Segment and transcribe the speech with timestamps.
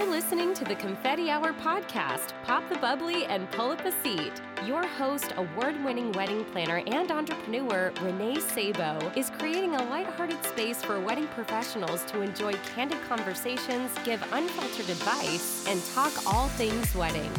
[0.00, 2.32] You're listening to the Confetti Hour podcast.
[2.44, 4.32] Pop the bubbly and pull up a seat.
[4.64, 10.82] Your host, award winning wedding planner and entrepreneur Renee Sabo, is creating a lighthearted space
[10.82, 17.38] for wedding professionals to enjoy candid conversations, give unfiltered advice, and talk all things weddings.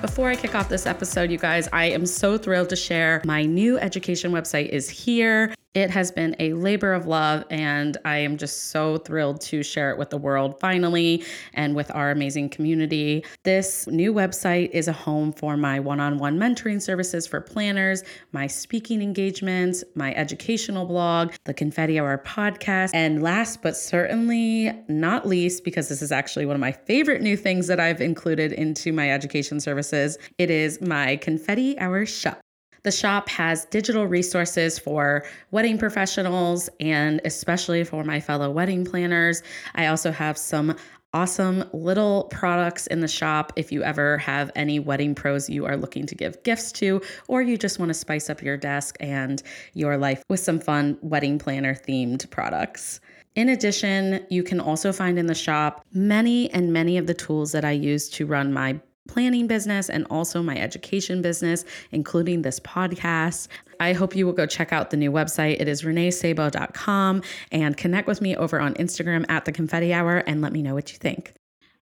[0.00, 3.44] Before I kick off this episode, you guys, I am so thrilled to share my
[3.44, 5.52] new education website is here.
[5.74, 9.90] It has been a labor of love, and I am just so thrilled to share
[9.90, 11.22] it with the world finally
[11.52, 13.24] and with our amazing community.
[13.44, 18.02] This new website is a home for my one on one mentoring services for planners,
[18.32, 25.28] my speaking engagements, my educational blog, the Confetti Hour podcast, and last but certainly not
[25.28, 28.90] least, because this is actually one of my favorite new things that I've included into
[28.90, 32.40] my education services, it is my Confetti Hour shop.
[32.88, 39.42] The shop has digital resources for wedding professionals and especially for my fellow wedding planners.
[39.74, 40.74] I also have some
[41.12, 45.76] awesome little products in the shop if you ever have any wedding pros you are
[45.76, 49.42] looking to give gifts to, or you just want to spice up your desk and
[49.74, 53.00] your life with some fun wedding planner themed products.
[53.34, 57.52] In addition, you can also find in the shop many and many of the tools
[57.52, 62.60] that I use to run my planning business and also my education business, including this
[62.60, 63.48] podcast.
[63.80, 65.60] I hope you will go check out the new website.
[65.60, 70.40] It is reneesabo.com and connect with me over on Instagram at the confetti hour and
[70.40, 71.34] let me know what you think.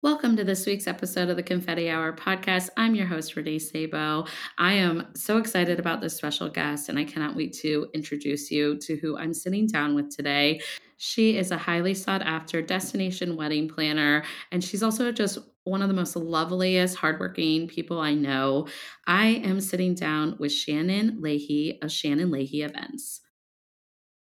[0.03, 2.67] Welcome to this week's episode of the Confetti Hour podcast.
[2.75, 4.25] I'm your host, Renee Sabo.
[4.57, 8.77] I am so excited about this special guest, and I cannot wait to introduce you
[8.79, 10.59] to who I'm sitting down with today.
[10.97, 15.87] She is a highly sought after destination wedding planner, and she's also just one of
[15.87, 18.67] the most loveliest, hardworking people I know.
[19.07, 23.21] I am sitting down with Shannon Leahy of Shannon Leahy Events.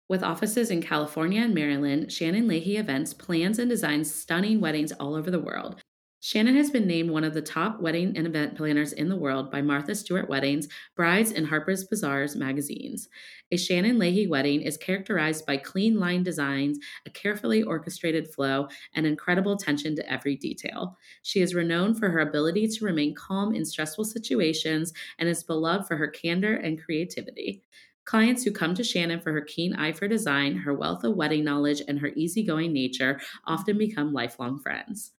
[0.09, 5.15] With offices in California and Maryland, Shannon Leahy Events plans and designs stunning weddings all
[5.15, 5.81] over the world.
[6.25, 9.51] Shannon has been named one of the top wedding and event planners in the world
[9.51, 13.11] by Martha Stewart Weddings, Brides, and Harper's Bazaar's magazines.
[13.53, 19.07] A Shannon Leahy wedding is characterized by clean line designs, a carefully orchestrated flow, and
[19.07, 20.97] incredible attention to every detail.
[21.25, 25.87] She is renowned for her ability to remain calm in stressful situations and is beloved
[25.87, 27.61] for her candor and creativity.
[28.07, 31.45] Clients who come to Shannon for her keen eye for design, her wealth of wedding
[31.45, 35.13] knowledge, and her easygoing nature often become lifelong friends.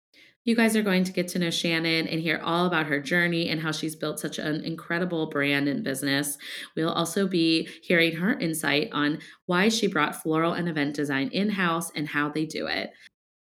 [0.46, 3.48] You guys are going to get to know Shannon and hear all about her journey
[3.48, 6.38] and how she's built such an incredible brand and business.
[6.76, 11.50] We'll also be hearing her insight on why she brought floral and event design in
[11.50, 12.92] house and how they do it.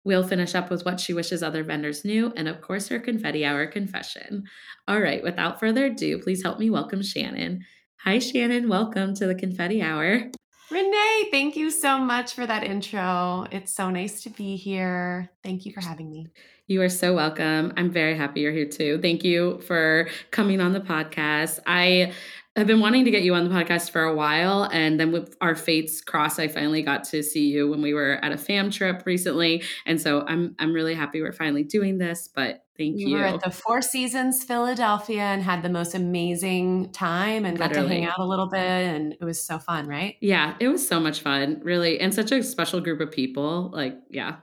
[0.03, 3.45] We'll finish up with what she wishes other vendors knew, and of course, her confetti
[3.45, 4.45] hour confession.
[4.87, 7.66] All right, without further ado, please help me welcome Shannon.
[7.97, 8.67] Hi, Shannon.
[8.67, 10.31] Welcome to the confetti hour.
[10.71, 13.45] Renee, thank you so much for that intro.
[13.51, 15.29] It's so nice to be here.
[15.43, 16.27] Thank you for having me.
[16.67, 17.71] You are so welcome.
[17.77, 18.99] I'm very happy you're here too.
[18.99, 21.59] Thank you for coming on the podcast.
[21.67, 22.13] I
[22.55, 25.35] have been wanting to get you on the podcast for a while, and then with
[25.41, 28.71] our fates crossed, I finally got to see you when we were at a fam
[28.71, 32.27] trip recently, and so I'm I'm really happy we're finally doing this.
[32.33, 33.07] But thank you.
[33.07, 37.75] You were at the Four Seasons Philadelphia and had the most amazing time, and Literally.
[37.75, 40.15] got to hang out a little bit, and it was so fun, right?
[40.21, 43.69] Yeah, it was so much fun, really, and such a special group of people.
[43.73, 44.37] Like, yeah,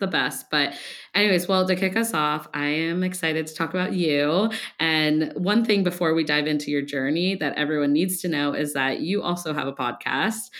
[0.00, 0.50] the best.
[0.50, 0.74] But,
[1.14, 4.50] anyways, well, to kick us off, I am excited to talk about you.
[4.80, 8.72] And one thing before we dive into your journey that everyone needs to know is
[8.74, 10.50] that you also have a podcast.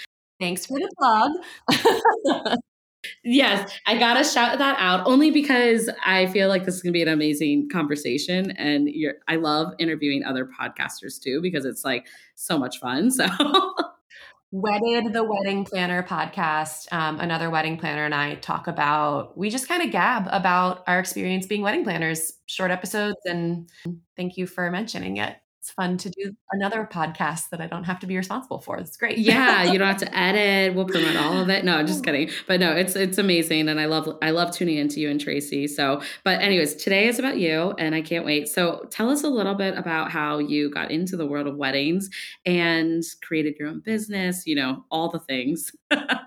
[0.40, 2.58] Thanks for the plug.
[3.22, 6.90] yes, I got to shout that out only because I feel like this is to
[6.90, 8.52] be an amazing conversation.
[8.52, 13.10] And you're, I love interviewing other podcasters too because it's like so much fun.
[13.24, 13.26] So,
[14.56, 16.86] Wedded the Wedding Planner podcast.
[16.92, 21.00] Um, another wedding planner and I talk about, we just kind of gab about our
[21.00, 23.16] experience being wedding planners, short episodes.
[23.24, 23.68] And
[24.16, 27.98] thank you for mentioning it it's fun to do another podcast that I don't have
[28.00, 28.76] to be responsible for.
[28.76, 29.16] It's great.
[29.16, 30.74] yeah, you don't have to edit.
[30.74, 31.64] We'll promote all of it.
[31.64, 32.02] No, just oh.
[32.02, 32.28] kidding.
[32.46, 35.66] But no, it's it's amazing, and I love I love tuning into you and Tracy.
[35.66, 38.48] So, but anyways, today is about you, and I can't wait.
[38.48, 42.10] So, tell us a little bit about how you got into the world of weddings
[42.44, 44.46] and created your own business.
[44.46, 45.72] You know, all the things.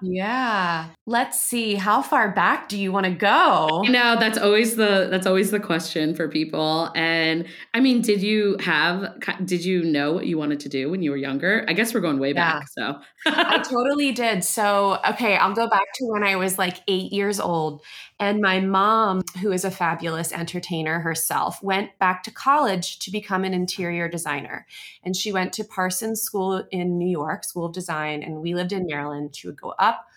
[0.01, 0.89] Yeah.
[1.06, 1.75] Let's see.
[1.75, 3.81] How far back do you want to go?
[3.83, 6.92] You know, that's always the that's always the question for people.
[6.95, 9.13] And I mean, did you have
[9.45, 11.65] did you know what you wanted to do when you were younger?
[11.68, 12.59] I guess we're going way yeah.
[12.59, 12.68] back.
[12.77, 14.44] So I totally did.
[14.44, 17.83] So, okay, I'll go back to when I was like eight years old.
[18.19, 23.43] And my mom, who is a fabulous entertainer herself, went back to college to become
[23.43, 24.65] an interior designer.
[25.03, 28.71] And she went to Parsons School in New York, School of Design, and we lived
[28.71, 29.35] in Maryland.
[29.35, 30.07] She would go up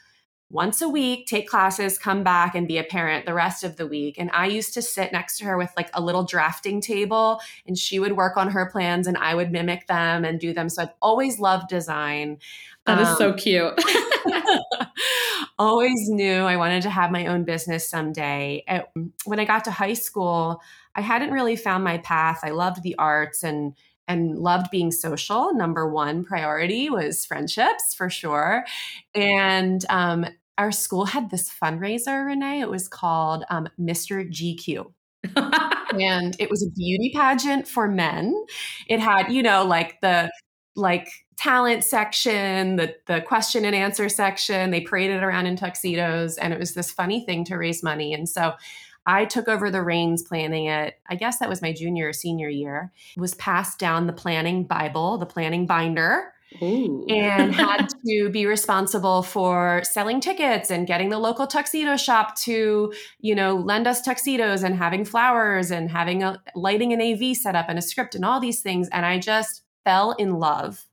[0.51, 3.87] once a week, take classes, come back and be a parent the rest of the
[3.87, 4.17] week.
[4.19, 7.79] And I used to sit next to her with like a little drafting table and
[7.79, 10.69] she would work on her plans and I would mimic them and do them.
[10.69, 12.39] So I've always loved design.
[12.87, 13.75] That is um, so cute.
[15.61, 18.65] always knew I wanted to have my own business someday.
[19.25, 20.63] When I got to high school,
[20.95, 22.41] I hadn't really found my path.
[22.43, 23.75] I loved the arts and
[24.09, 25.55] and loved being social.
[25.55, 28.65] Number one priority was friendships for sure.
[29.15, 30.27] And um,
[30.59, 32.61] our school had this fundraiser, Renee.
[32.61, 34.29] It was called um, Mr.
[34.29, 34.93] GQ.
[36.01, 38.35] and it was a beauty pageant for men.
[38.89, 40.31] It had, you know, like the
[40.75, 41.09] like
[41.41, 44.71] talent section, the the question and answer section.
[44.71, 48.13] They paraded around in tuxedos, and it was this funny thing to raise money.
[48.13, 48.53] And so
[49.07, 50.99] I took over the reins planning it.
[51.09, 52.93] I guess that was my junior or senior year.
[53.17, 56.33] Was passed down the planning Bible, the planning binder.
[56.61, 57.07] Ooh.
[57.09, 62.93] and had to be responsible for selling tickets and getting the local tuxedo shop to,
[63.21, 67.55] you know, lend us tuxedos and having flowers and having a lighting an AV set
[67.55, 68.89] up and a script and all these things.
[68.89, 70.90] And I just fell in love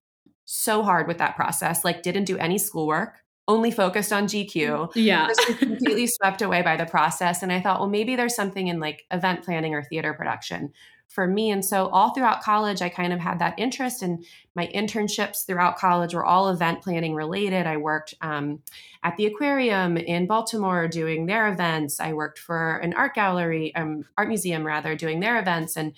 [0.48, 1.86] so hard with that process.
[1.86, 4.92] Like, didn't do any schoolwork only focused on GQ.
[4.96, 5.30] Yeah.
[5.58, 7.42] completely swept away by the process.
[7.42, 10.74] And I thought, well, maybe there's something in like event planning or theater production
[11.08, 11.52] for me.
[11.52, 14.02] And so all throughout college, I kind of had that interest.
[14.02, 17.66] And my internships throughout college were all event planning related.
[17.66, 18.62] I worked um,
[19.04, 22.02] at the aquarium in Baltimore doing their events.
[22.02, 25.78] I worked for an art gallery, um, art museum rather, doing their events.
[25.78, 25.94] And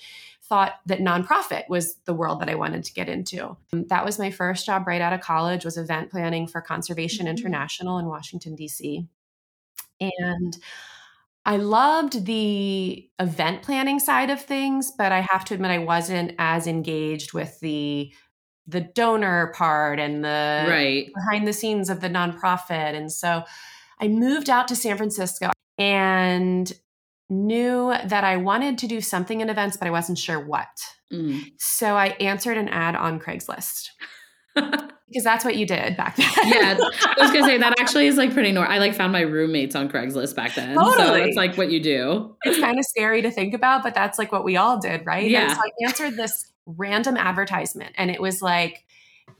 [0.50, 3.56] thought that nonprofit was the world that I wanted to get into.
[3.72, 7.38] That was my first job right out of college was event planning for Conservation mm-hmm.
[7.38, 9.07] International in Washington DC.
[10.01, 10.57] And
[11.46, 16.34] I loved the event planning side of things, but I have to admit I wasn't
[16.38, 18.12] as engaged with the
[18.68, 21.10] the donor part and the right.
[21.16, 22.95] behind the scenes of the nonprofit.
[22.95, 23.44] And so
[24.00, 25.50] I moved out to San Francisco
[25.80, 26.72] and
[27.30, 30.68] knew that I wanted to do something in events, but I wasn't sure what.
[31.12, 31.44] Mm.
[31.58, 33.90] So I answered an ad on Craigslist.
[35.10, 36.30] because that's what you did back then.
[36.46, 38.72] yeah, I was gonna say that actually is like pretty normal.
[38.72, 40.98] I like found my roommates on Craigslist back then, totally.
[40.98, 42.36] so it's like what you do.
[42.44, 45.30] It's kind of scary to think about, but that's like what we all did, right?
[45.30, 45.44] Yeah.
[45.44, 48.86] And so I answered this random advertisement, and it was like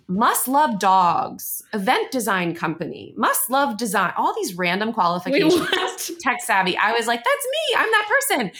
[0.10, 5.54] must love dogs, event design company, must love design, all these random qualifications.
[5.56, 6.76] Wait, tech savvy.
[6.76, 7.78] I was like, that's me.
[7.78, 8.52] I'm that person.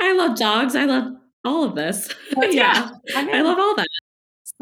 [0.00, 0.74] I love dogs.
[0.74, 1.12] I love
[1.44, 2.08] all of this.
[2.50, 2.90] yeah.
[3.14, 3.86] I, mean, I love all that.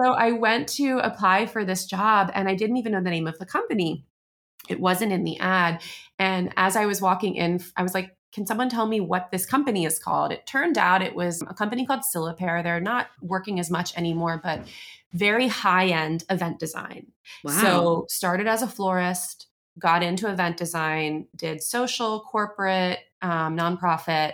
[0.01, 3.29] So I went to apply for this job and I didn't even know the name
[3.29, 4.05] of the company.
[4.69, 5.83] It wasn't in the ad.
[6.19, 9.47] And as I was walking in, I was like, can someone tell me what this
[9.47, 10.33] company is called?
[10.33, 12.65] It turned out it was a company called Silipair.
[12.65, 14.61] They're not working as much anymore, but
[15.13, 17.13] very high end event design.
[17.45, 17.53] Wow.
[17.53, 19.47] So, started as a florist,
[19.79, 24.33] got into event design, did social, corporate, um, nonprofit,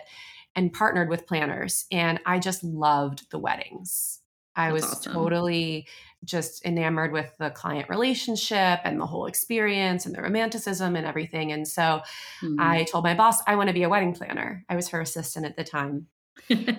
[0.57, 1.85] and partnered with planners.
[1.93, 4.21] And I just loved the weddings.
[4.57, 5.13] I That's was awesome.
[5.13, 5.87] totally
[6.25, 11.53] just enamored with the client relationship and the whole experience and the romanticism and everything.
[11.53, 12.03] And so
[12.43, 12.61] mm-hmm.
[12.61, 14.65] I told my boss, I want to be a wedding planner.
[14.69, 16.07] I was her assistant at the time.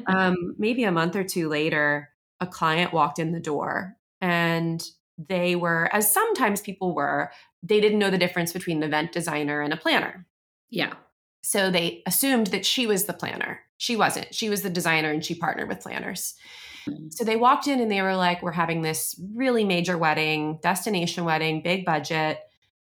[0.07, 2.09] um, maybe a month or two later,
[2.39, 4.83] a client walked in the door and
[5.17, 7.31] they were, as sometimes people were,
[7.63, 10.25] they didn't know the difference between an event designer and a planner.
[10.69, 10.93] Yeah.
[11.43, 13.61] So they assumed that she was the planner.
[13.77, 14.33] She wasn't.
[14.33, 16.35] She was the designer and she partnered with planners.
[16.87, 17.09] Mm-hmm.
[17.09, 21.25] So they walked in and they were like, We're having this really major wedding, destination
[21.25, 22.39] wedding, big budget.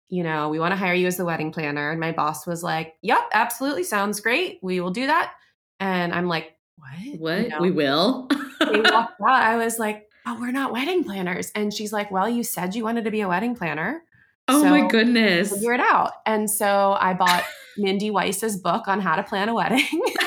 [0.08, 1.90] You know, we want to hire you as the wedding planner.
[1.90, 3.84] And my boss was like, Yep, absolutely.
[3.84, 4.58] Sounds great.
[4.62, 5.32] We will do that.
[5.78, 7.20] And I'm like, What?
[7.20, 7.42] What?
[7.42, 8.28] You know, we will.
[8.60, 9.42] they walked out.
[9.42, 11.50] I was like, oh, we're not wedding planners.
[11.54, 14.02] And she's like, well, you said you wanted to be a wedding planner.
[14.48, 15.52] Oh so my goodness.
[15.52, 16.12] Figure it out.
[16.26, 17.44] And so I bought
[17.76, 19.86] Mindy Weiss's book on how to plan a wedding.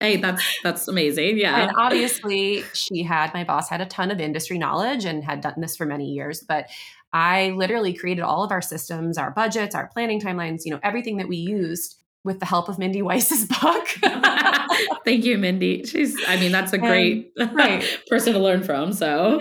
[0.00, 1.38] hey, that's that's amazing.
[1.38, 1.62] Yeah.
[1.62, 5.54] And obviously she had my boss had a ton of industry knowledge and had done
[5.58, 6.68] this for many years, but
[7.12, 11.16] I literally created all of our systems, our budgets, our planning timelines, you know, everything
[11.18, 13.88] that we used with the help of Mindy Weiss's book.
[15.04, 15.84] Thank you, Mindy.
[15.84, 18.00] She's, I mean, that's a great and, right.
[18.08, 18.92] person to learn from.
[18.92, 19.40] So,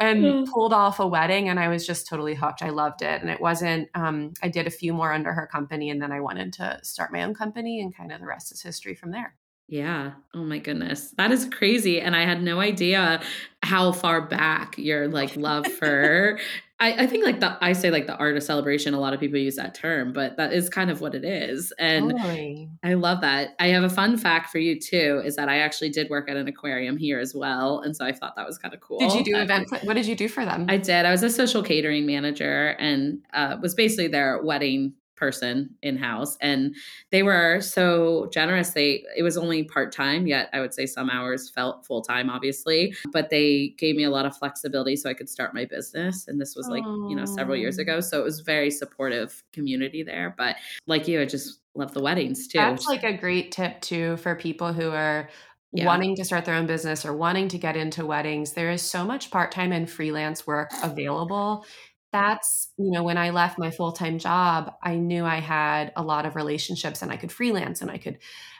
[0.00, 2.62] and pulled off a wedding, and I was just totally hooked.
[2.62, 3.22] I loved it.
[3.22, 6.20] And it wasn't, um, I did a few more under her company, and then I
[6.20, 9.34] wanted to start my own company, and kind of the rest is history from there.
[9.68, 10.12] Yeah.
[10.34, 11.12] Oh my goodness.
[11.18, 12.00] That is crazy.
[12.00, 13.20] And I had no idea
[13.62, 16.38] how far back your like love for
[16.80, 19.18] I, I think like the I say like the art of celebration, a lot of
[19.18, 21.72] people use that term, but that is kind of what it is.
[21.78, 22.68] And totally.
[22.84, 23.56] I love that.
[23.58, 26.36] I have a fun fact for you too, is that I actually did work at
[26.36, 27.80] an aquarium here as well.
[27.80, 29.00] And so I thought that was kind of cool.
[29.00, 29.68] Did you do event?
[29.82, 30.66] What did you do for them?
[30.68, 31.04] I did.
[31.04, 36.36] I was a social catering manager and uh, was basically their wedding person in house
[36.40, 36.74] and
[37.10, 38.70] they were so generous.
[38.70, 43.30] They it was only part-time yet i would say some hours felt full-time obviously but
[43.30, 46.54] they gave me a lot of flexibility so i could start my business and this
[46.54, 50.56] was like you know several years ago so it was very supportive community there but
[50.86, 52.58] like you i just love the weddings too.
[52.58, 55.28] That's like a great tip too for people who are
[55.72, 55.86] yeah.
[55.86, 59.04] wanting to start their own business or wanting to get into weddings there is so
[59.04, 61.64] much part-time and freelance work available
[62.12, 66.24] that's you know when i left my full-time job i knew i had a lot
[66.24, 68.18] of relationships and i could freelance and i could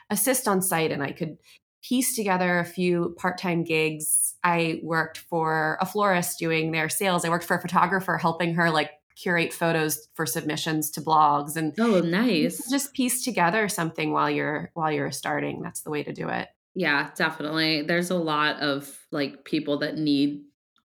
[0.09, 1.37] assist on site and i could
[1.83, 4.35] piece together a few part-time gigs.
[4.43, 7.25] I worked for a florist doing their sales.
[7.25, 8.91] I worked for a photographer helping her like
[9.21, 12.69] curate photos for submissions to blogs and oh nice.
[12.69, 15.61] just piece together something while you're while you're starting.
[15.61, 16.47] That's the way to do it.
[16.73, 17.81] Yeah definitely.
[17.81, 20.43] There's a lot of like people that need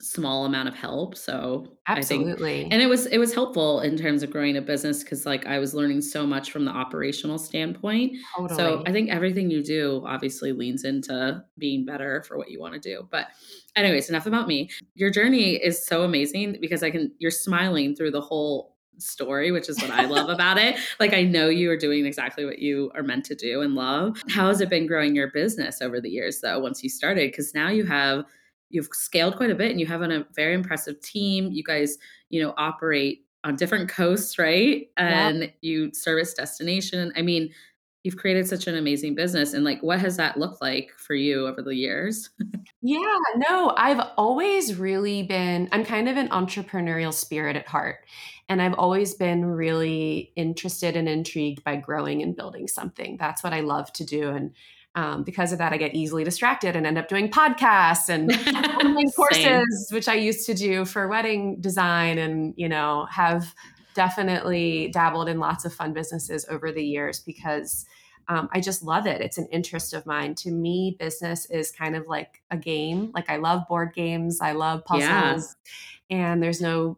[0.01, 4.23] small amount of help so absolutely think, and it was it was helpful in terms
[4.23, 8.13] of growing a business because like i was learning so much from the operational standpoint
[8.35, 8.57] totally.
[8.57, 12.73] so i think everything you do obviously leans into being better for what you want
[12.73, 13.27] to do but
[13.75, 18.11] anyways enough about me your journey is so amazing because i can you're smiling through
[18.11, 20.77] the whole story, which is what I love about it.
[20.99, 24.21] Like, I know you are doing exactly what you are meant to do and love.
[24.29, 27.31] How has it been growing your business over the years, though, once you started?
[27.31, 28.25] Because now you have
[28.71, 31.51] you've scaled quite a bit and you have a very impressive team.
[31.51, 31.97] You guys,
[32.29, 34.87] you know, operate on different coasts, right?
[34.97, 35.55] And yep.
[35.61, 37.11] you service destination.
[37.15, 37.51] I mean,
[38.03, 41.47] you've created such an amazing business and like what has that looked like for you
[41.47, 42.29] over the years
[42.81, 43.17] yeah
[43.49, 47.99] no i've always really been i'm kind of an entrepreneurial spirit at heart
[48.49, 53.53] and i've always been really interested and intrigued by growing and building something that's what
[53.53, 54.51] i love to do and
[54.95, 58.31] um, because of that, I get easily distracted and end up doing podcasts and
[58.85, 63.53] online courses, which I used to do for wedding design, and you know have
[63.93, 67.85] definitely dabbled in lots of fun businesses over the years because
[68.27, 69.21] um, I just love it.
[69.21, 70.35] It's an interest of mine.
[70.35, 73.11] To me, business is kind of like a game.
[73.13, 75.55] Like I love board games, I love puzzles,
[76.09, 76.17] yeah.
[76.17, 76.97] and there's no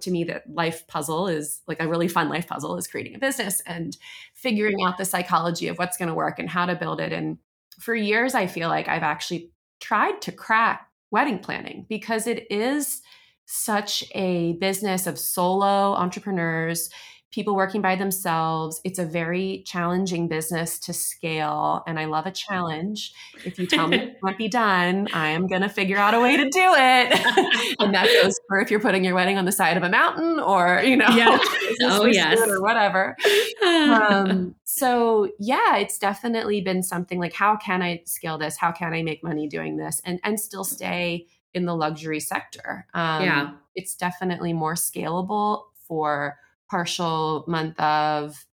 [0.00, 3.18] to me that life puzzle is like a really fun life puzzle is creating a
[3.18, 3.96] business and
[4.34, 7.12] figuring out the psychology of what's going to work and how to build it.
[7.12, 7.38] And
[7.78, 13.00] for years i feel like i've actually tried to crack wedding planning because it is
[13.46, 16.90] such a business of solo entrepreneurs
[17.30, 18.80] people working by themselves.
[18.84, 21.82] It's a very challenging business to scale.
[21.86, 23.12] And I love a challenge.
[23.44, 26.20] If you tell me it can't be done, I am going to figure out a
[26.20, 27.76] way to do it.
[27.80, 30.40] and that goes for if you're putting your wedding on the side of a mountain
[30.40, 31.38] or, you know, yeah.
[31.82, 32.40] oh, yes.
[32.48, 33.14] or whatever.
[33.62, 38.56] um, so yeah, it's definitely been something like, how can I scale this?
[38.56, 42.86] How can I make money doing this and, and still stay in the luxury sector?
[42.94, 43.50] Um, yeah.
[43.74, 46.38] It's definitely more scalable for
[46.70, 48.44] partial month of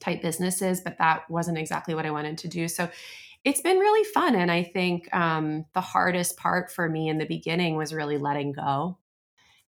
[0.00, 2.68] type businesses, but that wasn't exactly what I wanted to do.
[2.68, 2.88] So
[3.44, 4.34] it's been really fun.
[4.34, 8.52] And I think um, the hardest part for me in the beginning was really letting
[8.52, 8.98] go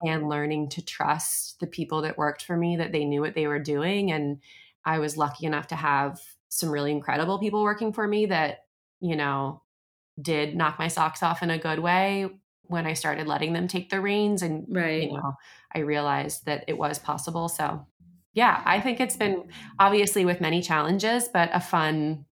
[0.04, 3.46] and learning to trust the people that worked for me, that they knew what they
[3.46, 4.12] were doing.
[4.12, 4.40] And
[4.84, 8.66] I was lucky enough to have some really incredible people working for me that,
[9.00, 9.62] you know,
[10.20, 12.30] did knock my socks off in a good way
[12.68, 15.02] when I started letting them take the reins and right.
[15.02, 15.34] you know,
[15.74, 17.48] I realized that it was possible.
[17.48, 17.86] So
[18.34, 19.44] yeah, I think it's been
[19.78, 22.26] obviously with many challenges, but a fun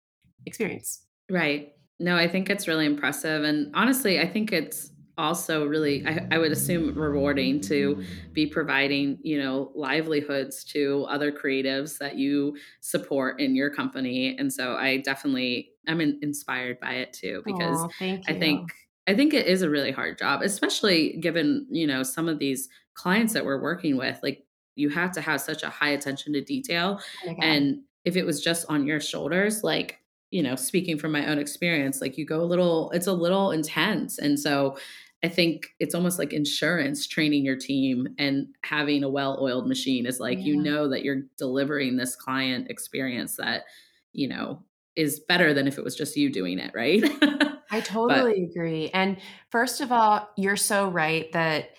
[0.46, 1.04] experience.
[1.30, 1.74] Right.
[2.00, 3.44] No, I think it's really impressive.
[3.44, 9.18] And honestly, I think it's also really I, I, would assume rewarding to be providing
[9.22, 14.96] you know livelihoods to other creatives that you support in your company and so i
[14.98, 18.72] definitely i'm in, inspired by it too because i think
[19.06, 22.68] I think it is a really hard job, especially given, you know, some of these
[22.94, 24.18] clients that we're working with.
[24.22, 24.44] Like
[24.76, 27.00] you have to have such a high attention to detail.
[27.26, 29.98] Oh and if it was just on your shoulders, like,
[30.30, 33.50] you know, speaking from my own experience, like you go a little, it's a little
[33.50, 34.18] intense.
[34.18, 34.76] And so
[35.24, 40.06] I think it's almost like insurance training your team and having a well oiled machine
[40.06, 40.44] is like, yeah.
[40.44, 43.64] you know, that you're delivering this client experience that,
[44.12, 44.62] you know,
[44.96, 47.04] is better than if it was just you doing it, right?
[47.72, 48.90] I totally but, agree.
[48.90, 49.16] And
[49.50, 51.70] first of all, you're so right that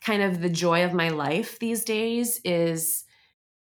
[0.00, 3.04] kind of the joy of my life these days is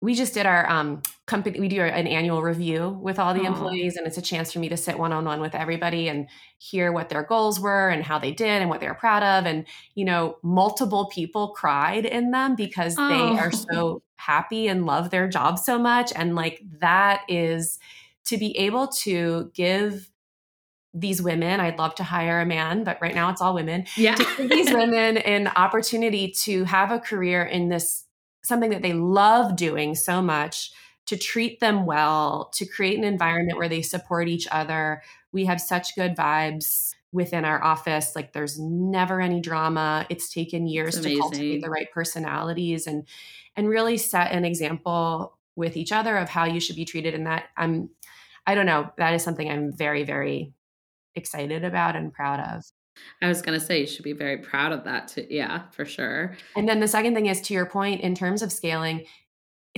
[0.01, 3.95] we just did our um, company we do an annual review with all the employees
[3.95, 6.27] and it's a chance for me to sit one-on-one with everybody and
[6.57, 9.45] hear what their goals were and how they did and what they were proud of
[9.45, 9.65] and
[9.95, 13.07] you know multiple people cried in them because oh.
[13.07, 17.79] they are so happy and love their job so much and like that is
[18.25, 20.09] to be able to give
[20.93, 24.13] these women i'd love to hire a man but right now it's all women yeah
[24.13, 28.05] to give these women an opportunity to have a career in this
[28.43, 30.71] something that they love doing so much
[31.05, 35.01] to treat them well, to create an environment where they support each other.
[35.31, 38.15] We have such good vibes within our office.
[38.15, 40.05] Like there's never any drama.
[40.09, 43.05] It's taken years to cultivate the right personalities and
[43.55, 47.13] and really set an example with each other of how you should be treated.
[47.13, 47.89] And that I'm
[48.47, 50.53] I don't know, that is something I'm very, very
[51.15, 52.63] excited about and proud of.
[53.21, 55.25] I was going to say you should be very proud of that too.
[55.29, 56.37] Yeah, for sure.
[56.55, 59.05] And then the second thing is to your point in terms of scaling,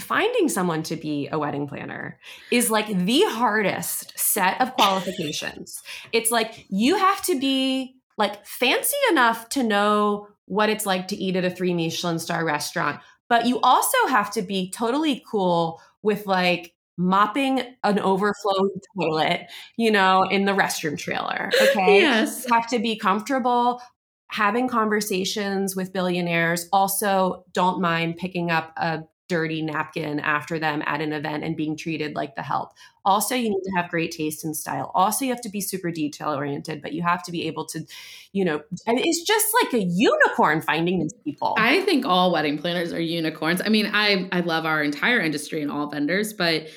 [0.02, 2.20] finding someone to be a wedding planner
[2.52, 5.82] is like the hardest set of qualifications.
[6.12, 11.16] it's like you have to be like fancy enough to know what it's like to
[11.16, 13.00] eat at a three Michelin star restaurant,
[13.30, 19.48] but you also have to be totally cool with like mopping an overflow toilet,
[19.78, 21.50] you know, in the restroom trailer.
[21.62, 22.00] Okay.
[22.00, 22.46] Yes.
[22.48, 23.82] You have to be comfortable
[24.28, 26.68] having conversations with billionaires.
[26.74, 31.76] Also, don't mind picking up a dirty napkin after them at an event and being
[31.76, 32.74] treated like the help.
[33.04, 34.92] Also, you need to have great taste and style.
[34.94, 37.86] Also, you have to be super detail oriented, but you have to be able to,
[38.34, 41.56] you know, and it's just like a unicorn finding these people.
[41.58, 43.62] I think all wedding planners are unicorns.
[43.64, 46.68] I mean, I I love our entire industry and all vendors, but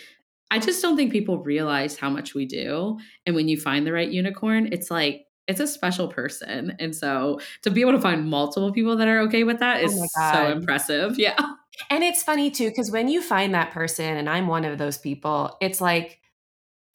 [0.51, 2.99] I just don't think people realize how much we do.
[3.27, 6.77] And when you find the right unicorn, it's like it's a special person.
[6.79, 10.07] And so to be able to find multiple people that are okay with that oh
[10.19, 11.19] oh so impressive.
[11.19, 11.37] Yeah.
[11.91, 14.99] And it's funny too, because when you find that person, and I'm one of those
[14.99, 16.21] people, it's like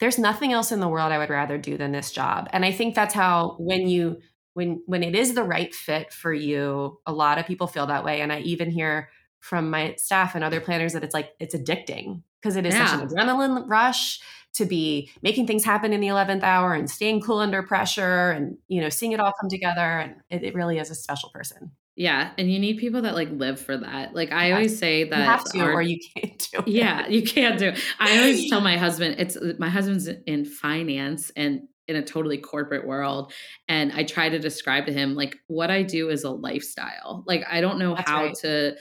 [0.00, 2.48] there's nothing else in the world I would rather do than this job.
[2.52, 4.18] And I think that's how when you
[4.54, 8.04] when when it is the right fit for you, a lot of people feel that
[8.04, 8.20] way.
[8.20, 9.08] And I even hear
[9.44, 12.86] from my staff and other planners that it's like it's addicting because it is yeah.
[12.86, 14.18] such an adrenaline rush
[14.54, 18.56] to be making things happen in the 11th hour and staying cool under pressure and
[18.68, 21.70] you know seeing it all come together and it, it really is a special person
[21.96, 24.16] yeah, and you need people that like live for that.
[24.16, 26.66] Like I always say that you have to, our, or you can't do it.
[26.66, 27.68] Yeah, you can't do.
[27.68, 27.80] It.
[28.00, 32.84] I always tell my husband, it's my husband's in finance and in a totally corporate
[32.84, 33.32] world,
[33.68, 37.22] and I try to describe to him like what I do is a lifestyle.
[37.28, 38.34] Like I don't know That's how right.
[38.40, 38.74] to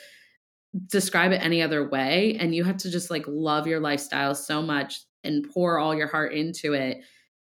[0.88, 4.62] describe it any other way, and you have to just like love your lifestyle so
[4.62, 7.02] much and pour all your heart into it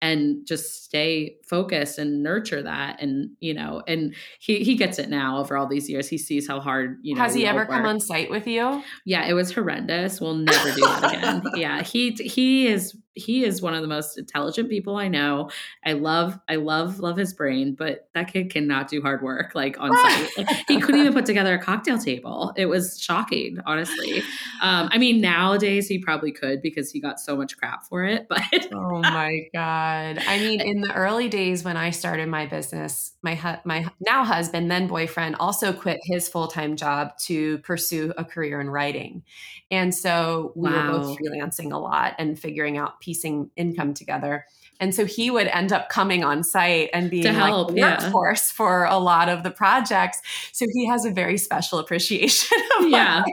[0.03, 5.09] and just stay focused and nurture that and you know and he he gets it
[5.09, 6.09] now over all these years.
[6.09, 7.69] He sees how hard you know has he ever work.
[7.69, 8.83] come on site with you?
[9.05, 10.19] Yeah it was horrendous.
[10.19, 11.43] We'll never do that again.
[11.55, 15.49] Yeah he he is he is one of the most intelligent people I know.
[15.85, 19.79] I love, I love, love his brain, but that kid cannot do hard work like
[19.79, 20.29] on site.
[20.43, 22.53] Like, he couldn't even put together a cocktail table.
[22.57, 24.23] It was shocking, honestly.
[24.61, 28.27] Um, I mean, nowadays he probably could because he got so much crap for it.
[28.33, 30.19] But oh my god!
[30.27, 34.23] I mean, in the early days when I started my business, my hu- my now
[34.23, 39.23] husband, then boyfriend, also quit his full time job to pursue a career in writing,
[39.69, 40.91] and so we wow.
[40.91, 44.45] were both freelancing a lot and figuring out piecing income together.
[44.79, 48.85] And so he would end up coming on site and being help, like workforce for
[48.85, 50.19] a lot of the projects.
[50.51, 53.23] So he has a very special appreciation of yeah.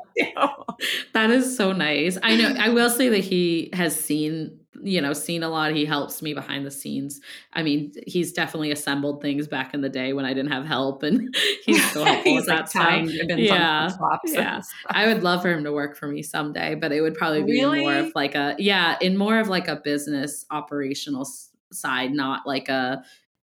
[1.15, 2.19] That is so nice.
[2.23, 5.73] I know I will say that he has seen you know seen a lot.
[5.73, 7.21] He helps me behind the scenes.
[7.53, 11.03] I mean he's definitely assembled things back in the day when i didn't have help
[11.03, 13.91] and he's still helpful he's like that yeah.
[14.25, 14.61] yeah.
[14.89, 17.53] i would love for him to work for me someday but it would probably be
[17.53, 17.81] really?
[17.81, 21.27] more of like a yeah in more of like a business operational
[21.73, 23.03] side not like a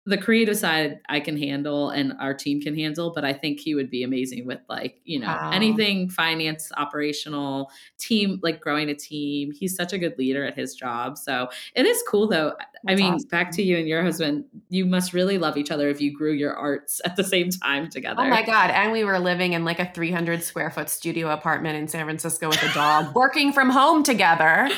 [0.06, 3.74] the creative side I can handle and our team can handle, but I think he
[3.74, 5.50] would be amazing with like, you know, wow.
[5.52, 9.50] anything finance, operational, team, like growing a team.
[9.50, 11.18] He's such a good leader at his job.
[11.18, 12.52] So it is cool though.
[12.84, 13.28] That's I mean, awesome.
[13.28, 16.32] back to you and your husband, you must really love each other if you grew
[16.32, 18.22] your arts at the same time oh together.
[18.22, 18.70] Oh my God.
[18.70, 22.48] And we were living in like a 300 square foot studio apartment in San Francisco
[22.48, 24.68] with a dog, working from home together.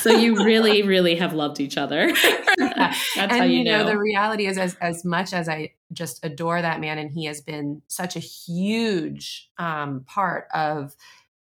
[0.00, 2.12] so you really, really have loved each other.
[2.58, 3.82] That's and, how you, you know.
[3.82, 3.90] know.
[3.90, 7.40] The reality is, as, as much as I just adore that man, and he has
[7.40, 10.94] been such a huge um, part of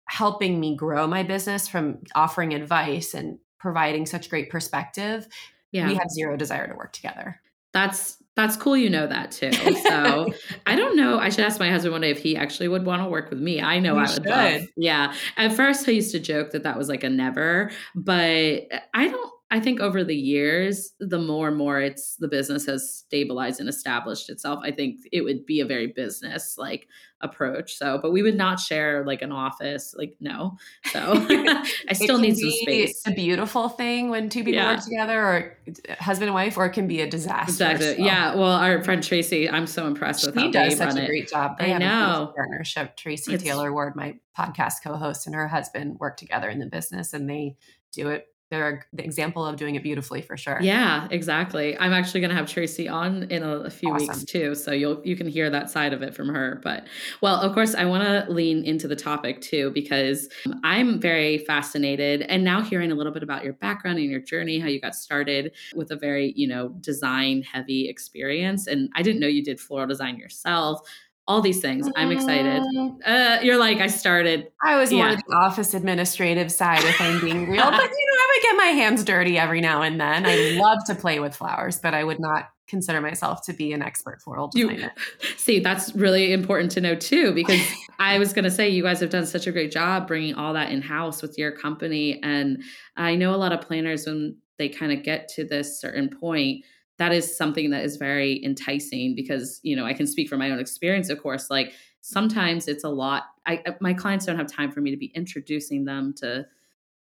[0.06, 5.28] helping me grow my business from offering advice and providing such great perspective
[5.72, 5.88] yeah.
[5.88, 7.40] we have zero desire to work together.
[7.74, 9.52] That's that's cool you know that too.
[9.52, 10.32] So
[10.66, 11.18] I don't know.
[11.18, 13.40] I should ask my husband one day if he actually would want to work with
[13.40, 13.62] me.
[13.62, 14.62] I know you I would love.
[14.78, 15.14] Yeah.
[15.38, 19.32] At first I used to joke that that was like a never, but I don't
[19.50, 23.70] I think over the years, the more and more it's the business has stabilized and
[23.70, 26.90] established itself, I think it would be a very business like
[27.22, 27.78] approach.
[27.78, 30.58] So, but we would not share like an office, like no.
[30.92, 31.00] So
[31.90, 33.02] I still need some space.
[33.08, 34.76] A beautiful thing when two people yeah.
[34.76, 35.58] work together, or
[35.98, 37.52] husband and wife, or it can be a disaster.
[37.52, 37.96] Exactly.
[37.96, 38.04] So.
[38.04, 38.36] Yeah.
[38.36, 41.08] Well, our friend Tracy, I'm so impressed with she how does they such run a
[41.08, 41.58] great job.
[41.58, 42.98] They I know partnership.
[42.98, 47.14] Tracy it's, Taylor Ward, my podcast co-host, and her husband work together in the business,
[47.14, 47.56] and they
[47.94, 50.60] do it they're the example of doing it beautifully for sure.
[50.62, 51.78] Yeah, exactly.
[51.78, 54.08] I'm actually going to have Tracy on in a, a few awesome.
[54.08, 56.62] weeks too, so you'll you can hear that side of it from her.
[56.64, 56.88] But
[57.22, 60.30] well, of course, I want to lean into the topic too because
[60.64, 64.60] I'm very fascinated, and now hearing a little bit about your background and your journey,
[64.60, 69.20] how you got started with a very you know design heavy experience, and I didn't
[69.20, 70.88] know you did floral design yourself
[71.28, 71.90] all these things.
[71.96, 72.62] I'm excited.
[72.62, 73.00] Mm.
[73.06, 74.48] Uh, you're like, I started.
[74.64, 75.08] I was yeah.
[75.08, 77.64] more the office administrative side, if I'm being real.
[77.70, 78.17] but, you know,
[78.48, 80.26] get my hands dirty every now and then.
[80.26, 83.82] I love to play with flowers, but I would not consider myself to be an
[83.82, 84.94] expert floral designer.
[85.22, 87.62] You, see, that's really important to know too, because
[88.00, 90.54] I was going to say you guys have done such a great job bringing all
[90.54, 92.22] that in house with your company.
[92.24, 92.64] And
[92.96, 96.64] I know a lot of planners, when they kind of get to this certain point,
[96.98, 100.50] that is something that is very enticing because you know i can speak from my
[100.50, 104.52] own experience of course like sometimes it's a lot i uh, my clients don't have
[104.52, 106.44] time for me to be introducing them to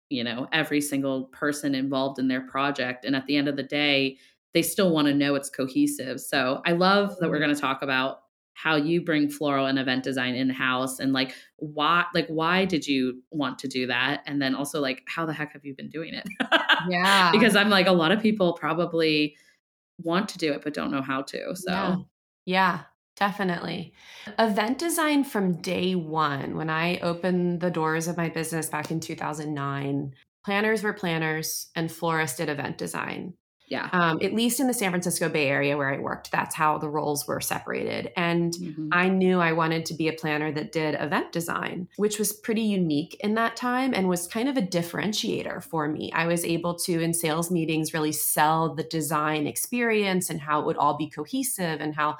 [0.10, 3.63] you know every single person involved in their project and at the end of the
[3.63, 4.18] day
[4.54, 6.20] they still want to know it's cohesive.
[6.22, 7.46] So i love that we're mm-hmm.
[7.46, 8.20] going to talk about
[8.56, 12.88] how you bring floral and event design in house and like why like why did
[12.88, 14.24] you want to do that?
[14.26, 16.28] And then also like how the heck have you been doing it?
[16.88, 17.32] Yeah.
[17.32, 19.36] Because i'm like a lot of people probably
[20.04, 21.56] want to do it but don't know how to.
[21.56, 21.96] So, yeah,
[22.46, 22.80] yeah
[23.15, 23.93] definitely.
[24.38, 28.99] Event design from day one, when I opened the doors of my business back in
[28.99, 33.34] 2009, planners were planners and florists did event design.
[33.67, 33.89] Yeah.
[33.91, 36.89] Um, at least in the San Francisco Bay Area where I worked, that's how the
[36.89, 38.12] roles were separated.
[38.15, 38.89] And mm-hmm.
[38.91, 42.62] I knew I wanted to be a planner that did event design, which was pretty
[42.62, 46.12] unique in that time and was kind of a differentiator for me.
[46.13, 50.65] I was able to, in sales meetings, really sell the design experience and how it
[50.67, 52.17] would all be cohesive and how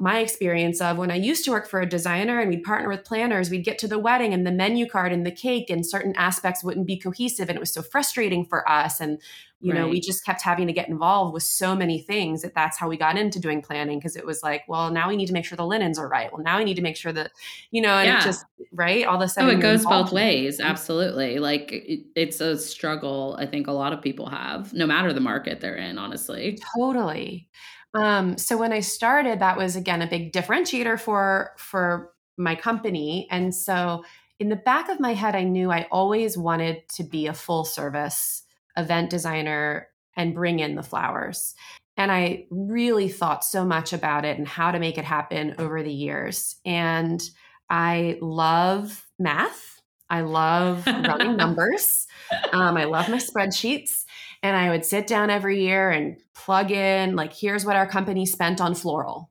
[0.00, 3.04] my experience of when I used to work for a designer and we'd partner with
[3.04, 6.14] planners, we'd get to the wedding and the menu card and the cake and certain
[6.16, 7.50] aspects wouldn't be cohesive.
[7.50, 8.98] And it was so frustrating for us.
[8.98, 9.20] And,
[9.60, 9.80] you right.
[9.80, 12.88] know, we just kept having to get involved with so many things that that's how
[12.88, 15.44] we got into doing planning because it was like, well, now we need to make
[15.44, 16.32] sure the linens are right.
[16.32, 17.32] Well, now we need to make sure that,
[17.70, 18.20] you know, and yeah.
[18.20, 19.04] it just, right?
[19.04, 19.50] All of a oh, sudden.
[19.50, 20.58] Oh, it goes both ways.
[20.58, 20.66] Mm-hmm.
[20.66, 21.40] Absolutely.
[21.40, 25.20] Like it, it's a struggle I think a lot of people have, no matter the
[25.20, 26.58] market they're in, honestly.
[26.74, 27.48] Totally.
[27.94, 33.26] Um, so when I started, that was again a big differentiator for for my company.
[33.30, 34.04] And so
[34.38, 37.64] in the back of my head, I knew I always wanted to be a full
[37.64, 38.42] service
[38.76, 41.54] event designer and bring in the flowers.
[41.96, 45.82] And I really thought so much about it and how to make it happen over
[45.82, 46.56] the years.
[46.64, 47.20] And
[47.68, 49.82] I love math.
[50.08, 52.06] I love running numbers.
[52.52, 54.04] Um, I love my spreadsheets.
[54.42, 58.24] And I would sit down every year and plug in, like, here's what our company
[58.24, 59.30] spent on floral.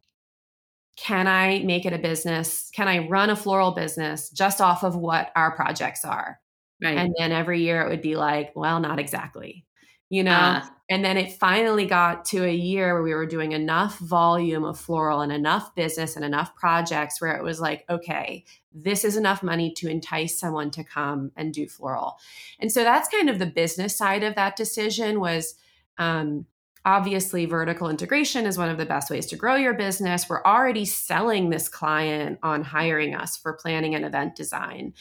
[0.98, 2.70] Can I make it a business?
[2.76, 6.40] Can I run a floral business just off of what our projects are?
[6.82, 6.98] Right.
[6.98, 9.66] And then every year it would be like, well, not exactly,
[10.10, 10.32] you know?
[10.32, 14.64] Uh, and then it finally got to a year where we were doing enough volume
[14.64, 18.44] of floral and enough business and enough projects where it was like, okay,
[18.74, 22.18] this is enough money to entice someone to come and do floral.
[22.60, 25.54] And so that's kind of the business side of that decision was
[26.00, 26.48] um,
[26.86, 30.28] obviously vertical integration is one of the best ways to grow your business.
[30.28, 34.94] We're already selling this client on hiring us for planning and event design.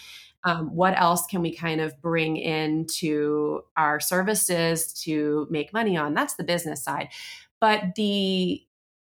[0.49, 6.15] Um, what else can we kind of bring into our services to make money on?
[6.15, 7.11] That's the business side.
[7.61, 8.63] But the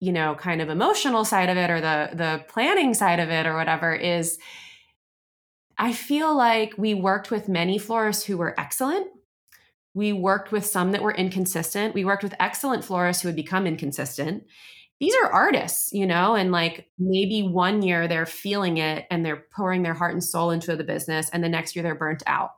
[0.01, 3.47] you know kind of emotional side of it or the the planning side of it
[3.47, 4.39] or whatever is
[5.77, 9.09] i feel like we worked with many florists who were excellent
[9.95, 13.67] we worked with some that were inconsistent we worked with excellent florists who had become
[13.67, 14.45] inconsistent
[15.01, 19.45] these are artists you know and like maybe one year they're feeling it and they're
[19.55, 22.53] pouring their heart and soul into the business and the next year they're burnt out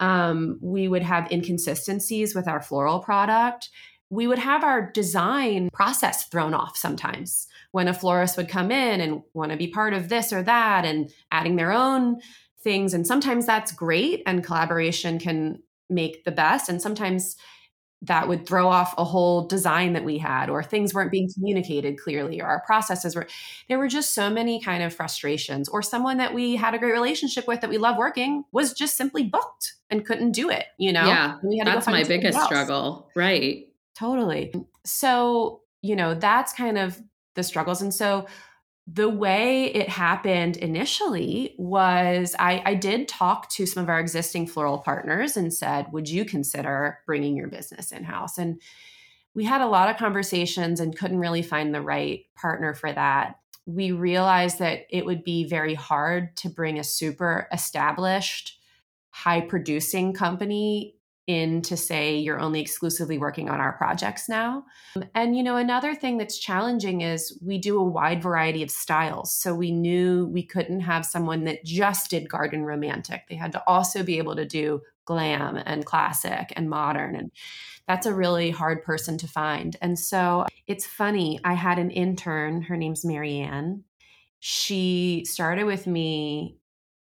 [0.00, 3.70] um, we would have inconsistencies with our floral product
[4.10, 9.00] we would have our design process thrown off sometimes when a florist would come in
[9.00, 12.20] and want to be part of this or that and adding their own
[12.62, 12.92] things.
[12.92, 16.68] And sometimes that's great and collaboration can make the best.
[16.68, 17.36] And sometimes
[18.02, 21.98] that would throw off a whole design that we had or things weren't being communicated
[21.98, 23.26] clearly or our processes were
[23.68, 26.92] there were just so many kind of frustrations or someone that we had a great
[26.92, 30.92] relationship with that we love working was just simply booked and couldn't do it you
[30.92, 31.06] know?
[31.06, 33.66] Yeah that's my biggest struggle right.
[34.00, 34.54] Totally.
[34.84, 36.98] So you know that's kind of
[37.34, 38.26] the struggles and so
[38.92, 44.48] the way it happened initially was I, I, did talk to some of our existing
[44.48, 48.36] floral partners and said, Would you consider bringing your business in house?
[48.36, 48.60] And
[49.34, 53.36] we had a lot of conversations and couldn't really find the right partner for that.
[53.64, 58.58] We realized that it would be very hard to bring a super established,
[59.10, 60.96] high producing company
[61.30, 64.64] in to say you're only exclusively working on our projects now.
[65.14, 69.32] And you know, another thing that's challenging is we do a wide variety of styles.
[69.32, 73.22] So we knew we couldn't have someone that just did garden romantic.
[73.28, 77.32] They had to also be able to do glam and classic and modern and
[77.88, 79.76] that's a really hard person to find.
[79.82, 83.82] And so it's funny, I had an intern, her name's Marianne.
[84.38, 86.59] She started with me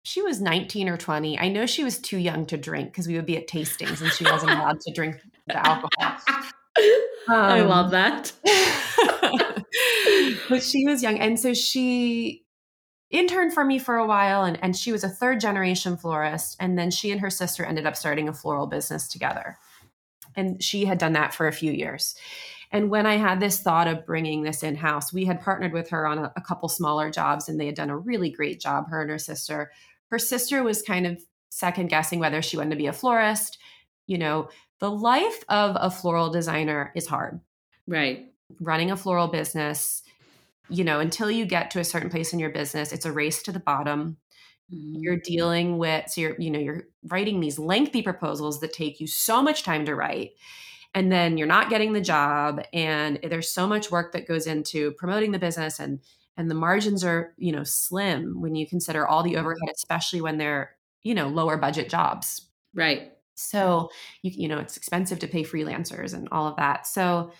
[0.04, 1.38] she was 19 or 20.
[1.38, 4.12] I know she was too young to drink because we would be at tastings and
[4.12, 6.18] she wasn't allowed to drink the alcohol.
[7.26, 8.32] Um, I love that.
[10.50, 11.18] but she was young.
[11.18, 12.44] And so she
[13.10, 16.56] interned for me for a while and, and she was a third generation florist.
[16.60, 19.56] And then she and her sister ended up starting a floral business together.
[20.36, 22.14] And she had done that for a few years.
[22.70, 25.88] And when I had this thought of bringing this in house, we had partnered with
[25.90, 28.90] her on a, a couple smaller jobs and they had done a really great job,
[28.90, 29.70] her and her sister
[30.10, 33.58] her sister was kind of second guessing whether she wanted to be a florist.
[34.06, 34.48] You know,
[34.80, 37.40] the life of a floral designer is hard.
[37.86, 38.32] Right.
[38.60, 40.02] Running a floral business,
[40.68, 43.42] you know, until you get to a certain place in your business, it's a race
[43.44, 44.16] to the bottom.
[44.72, 45.02] Mm-hmm.
[45.02, 49.06] You're dealing with, so you're, you know, you're writing these lengthy proposals that take you
[49.06, 50.32] so much time to write.
[50.94, 52.62] And then you're not getting the job.
[52.72, 56.00] And there's so much work that goes into promoting the business and
[56.36, 59.40] and the margins are you know slim when you consider all the mm-hmm.
[59.40, 62.48] overhead especially when they're you know lower budget jobs.
[62.74, 63.12] Right.
[63.34, 63.90] So
[64.22, 66.86] you you know it's expensive to pay freelancers and all of that.
[66.86, 67.32] So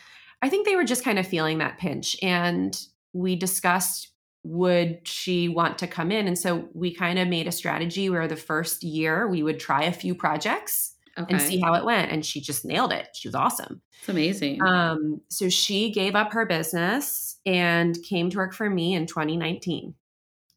[0.43, 2.79] i think they were just kind of feeling that pinch and
[3.13, 4.11] we discussed
[4.43, 8.29] would she want to come in and so we kind of made a strategy where
[8.29, 11.35] the first year we would try a few projects okay.
[11.35, 12.11] and see how it went.
[12.11, 13.09] And she just nailed it.
[13.15, 13.83] She was awesome.
[14.01, 14.63] It's amazing.
[14.63, 19.95] Um, so she gave up her business and came to work for me in 2019.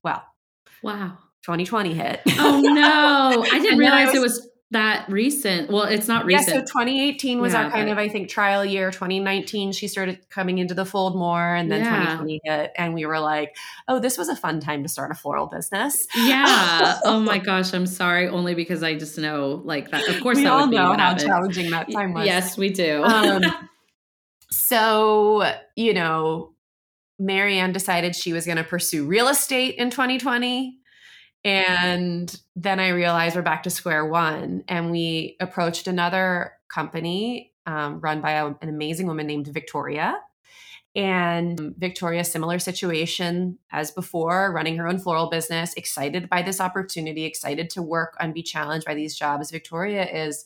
[0.03, 0.23] Well,
[0.81, 1.17] wow.
[1.43, 2.21] 2020 hit.
[2.39, 3.45] Oh no.
[3.51, 5.71] I didn't realize was, it was that recent.
[5.71, 6.49] Well, it's not recent.
[6.49, 8.91] Yeah, so 2018 was yeah, our kind of, I think, trial year.
[8.91, 12.17] 2019, she started coming into the fold more, and then yeah.
[12.17, 13.55] 2020 hit, and we were like,
[13.87, 16.99] "Oh, this was a fun time to start a floral business." Yeah.
[17.05, 18.27] oh my gosh, I'm sorry.
[18.27, 20.07] Only because I just know, like that.
[20.09, 22.25] Of course, we that all would know how challenging that time was.
[22.25, 23.03] Yes, we do.
[23.03, 23.43] um,
[24.51, 26.53] so you know,
[27.17, 30.77] Marianne decided she was going to pursue real estate in 2020.
[31.47, 34.65] And then I realized we're back to square one.
[34.67, 40.17] And we approached another company um, run by a, an amazing woman named Victoria.
[40.93, 47.23] And Victoria, similar situation as before, running her own floral business, excited by this opportunity,
[47.23, 49.49] excited to work and be challenged by these jobs.
[49.49, 50.43] Victoria is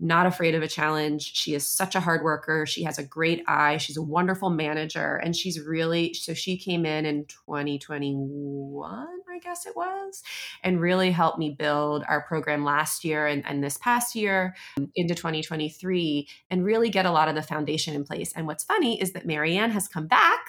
[0.00, 1.34] not afraid of a challenge.
[1.34, 2.66] She is such a hard worker.
[2.66, 3.78] She has a great eye.
[3.78, 5.16] She's a wonderful manager.
[5.16, 10.22] And she's really, so she came in in 2021, I guess it was,
[10.62, 14.54] and really helped me build our program last year and, and this past year
[14.94, 18.32] into 2023 and really get a lot of the foundation in place.
[18.34, 20.40] And what's funny is that Marianne has come back.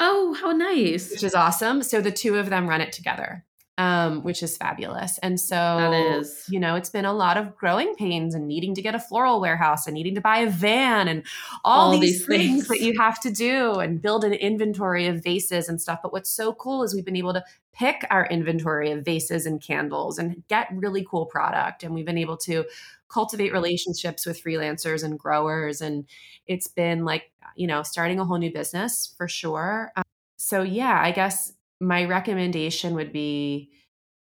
[0.00, 1.10] Oh, how nice.
[1.10, 1.82] Which is awesome.
[1.82, 3.44] So the two of them run it together
[3.78, 5.18] um, which is fabulous.
[5.18, 6.44] And so, that is.
[6.48, 9.40] you know, it's been a lot of growing pains and needing to get a floral
[9.40, 11.24] warehouse and needing to buy a van and
[11.64, 15.06] all, all these, these things, things that you have to do and build an inventory
[15.06, 16.00] of vases and stuff.
[16.02, 19.60] But what's so cool is we've been able to pick our inventory of vases and
[19.60, 21.82] candles and get really cool product.
[21.82, 22.64] And we've been able to
[23.08, 25.82] cultivate relationships with freelancers and growers.
[25.82, 26.06] And
[26.46, 29.92] it's been like, you know, starting a whole new business for sure.
[29.96, 30.02] Um,
[30.36, 33.70] so, yeah, I guess my recommendation would be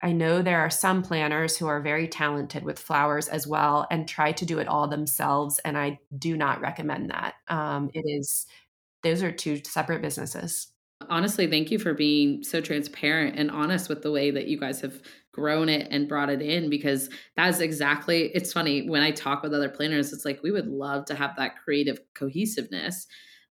[0.02, 4.08] I know there are some planners who are very talented with flowers as well and
[4.08, 5.60] try to do it all themselves.
[5.65, 7.34] And I do not recommend that.
[7.47, 8.45] Um, it is,
[9.02, 10.67] those are two separate businesses.
[11.10, 14.82] Honestly, thank you for being so transparent and honest with the way that you guys
[14.82, 19.43] have grown it and brought it in because that's exactly it's funny when I talk
[19.43, 23.08] with other planners, it's like we would love to have that creative cohesiveness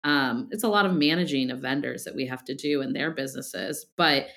[0.04, 3.12] um, it's a lot of managing of vendors that we have to do in their
[3.12, 4.28] businesses but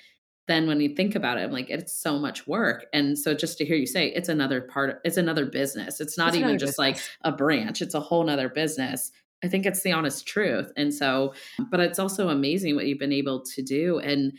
[0.47, 2.85] then when you think about it, I'm like, it's so much work.
[2.93, 5.99] And so just to hear you say it's another part, it's another business.
[5.99, 6.79] It's not It's even just business.
[6.79, 6.99] like
[7.33, 9.11] a branch, it's a whole nother business.
[9.43, 10.71] I think it's the honest truth.
[10.77, 11.33] And so,
[11.69, 13.99] but it's also amazing what you've been able to do.
[13.99, 14.33] And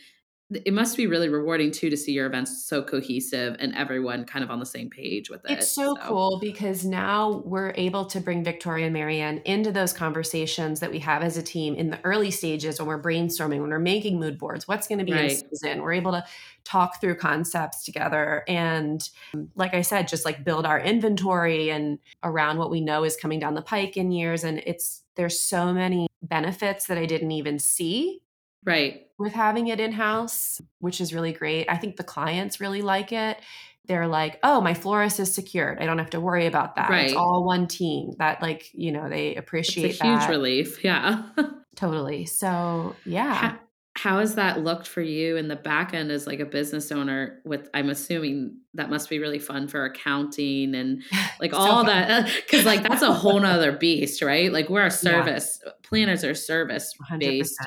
[0.51, 4.43] it must be really rewarding too to see your events so cohesive and everyone kind
[4.43, 5.51] of on the same page with it.
[5.51, 10.79] It's so, cool because now we're able to bring Victoria and Marianne into those conversations
[10.79, 13.77] that we have as a team in the early stages when we're brainstorming, when we're
[13.77, 15.31] making mood boards, what's going to be Right.
[15.31, 15.83] in season.
[15.83, 16.25] We're able to
[16.63, 19.07] talk through concepts together and,
[19.55, 23.39] like I said, just like build our inventory and around what we know is coming
[23.39, 24.43] down the pike in years.
[24.43, 28.21] And it's, there's so many benefits that I didn't even see
[28.63, 29.08] Right.
[29.19, 31.67] With having it in house, which is really great.
[31.69, 33.37] I think the clients really like it.
[33.85, 35.79] They're like, oh, my florist is secured.
[35.79, 36.89] I don't have to worry about that.
[36.91, 38.13] It's all one team.
[38.19, 40.83] That, like, you know, they appreciate It's a huge relief.
[40.83, 41.23] Yeah.
[41.75, 42.25] Totally.
[42.25, 43.33] So, yeah.
[43.33, 43.59] How,
[43.95, 47.41] how has that looked for you in the back end as like a business owner
[47.43, 51.01] with i'm assuming that must be really fun for accounting and
[51.41, 51.87] like So all fun.
[51.87, 56.35] that because like that's a whole nother beast right like we're a service planners are
[56.35, 57.19] service 100%.
[57.19, 57.57] based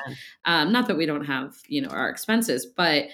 [0.45, 3.05] um not that we don't have you know our expenses but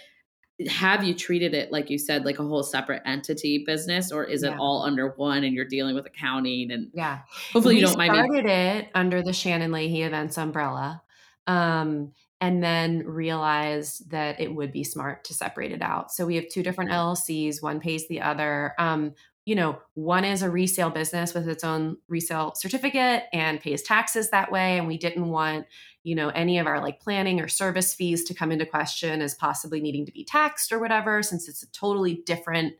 [0.67, 4.43] have you treated it like you said like a whole separate entity business or is
[4.43, 4.57] it Yeah.
[4.59, 7.19] all under one and you're dealing with accounting and Yeah.
[7.53, 11.01] hopefully we you don't mind me started it under the Shannon Leahy Events umbrella.
[11.47, 16.11] Um, and then realized that it would be smart to separate it out.
[16.11, 18.73] So we have two different LLCs, one pays the other.
[18.79, 19.13] Um,
[19.45, 24.29] you know, one is a resale business with its own resale certificate and pays taxes
[24.29, 24.77] that way.
[24.77, 25.65] And we didn't want,
[26.03, 29.33] you know, any of our like planning or service fees to come into question as
[29.33, 32.75] possibly needing to be taxed or whatever, since it's a totally different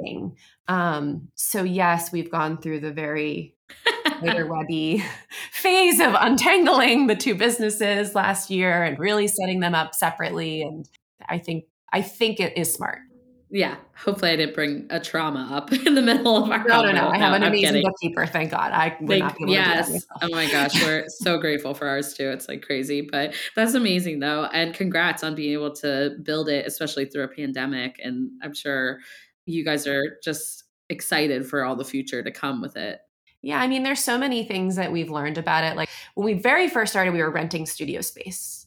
[0.00, 0.36] thing.
[0.68, 3.56] Um, so yes, we've gone through the very
[4.24, 5.02] webby
[5.50, 10.62] phase of untangling the two businesses last year and really setting them up separately.
[10.62, 10.88] And
[11.28, 12.98] I think I think it is smart.
[13.50, 16.90] yeah hopefully i didn't bring a trauma up in the middle of our No, no,
[16.92, 17.08] no.
[17.08, 17.82] I have an amazing kidding.
[17.82, 18.26] bookkeeper.
[18.26, 18.72] Thank God.
[18.72, 20.06] I would Thank- not be able to do that yes.
[20.22, 22.30] Oh my gosh, we're so grateful for ours too.
[22.30, 24.44] It's like crazy, but that's amazing though.
[24.52, 28.00] And congrats on being able to build it, especially through a pandemic.
[28.02, 28.98] And I'm sure
[29.44, 33.00] you guys are just excited for all the future to come with it.
[33.42, 35.76] Yeah, I mean, there's so many things that we've learned about it.
[35.76, 38.66] Like when we very first started, we were renting studio space.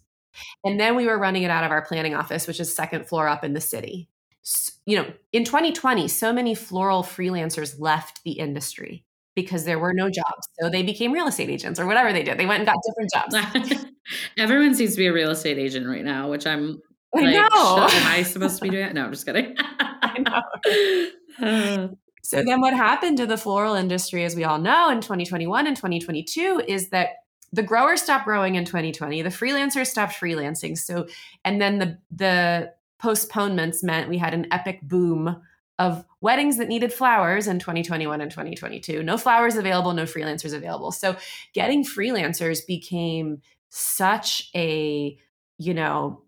[0.66, 3.28] And then we were running it out of our planning office, which is second floor
[3.28, 4.10] up in the city.
[4.46, 9.94] S- You know, in 2020, so many floral freelancers left the industry because there were
[9.94, 10.48] no jobs.
[10.60, 12.38] So they became real estate agents or whatever they did.
[12.38, 13.86] They went and got different jobs.
[14.38, 16.82] Everyone seems to be a real estate agent right now, which I'm
[17.16, 17.88] I like, know.
[17.88, 18.94] "Shit, am I supposed to be doing it?
[18.94, 19.56] No, I'm just kidding.
[19.80, 21.10] I know.
[21.38, 21.88] Uh,
[22.26, 25.76] So then what happened to the floral industry, as we all know, in 2021 and
[25.76, 27.10] 2022 is that
[27.54, 30.76] the growers stopped growing in 2020, the freelancers stopped freelancing.
[30.78, 31.08] So
[31.44, 35.40] and then the the postponements meant we had an epic boom
[35.78, 39.04] of weddings that needed flowers in 2021 and 2022.
[39.04, 40.92] No flowers available, no freelancers available.
[40.92, 41.18] So
[41.54, 45.18] getting freelancers became such a,
[45.58, 46.24] you know,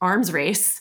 [0.00, 0.80] arms race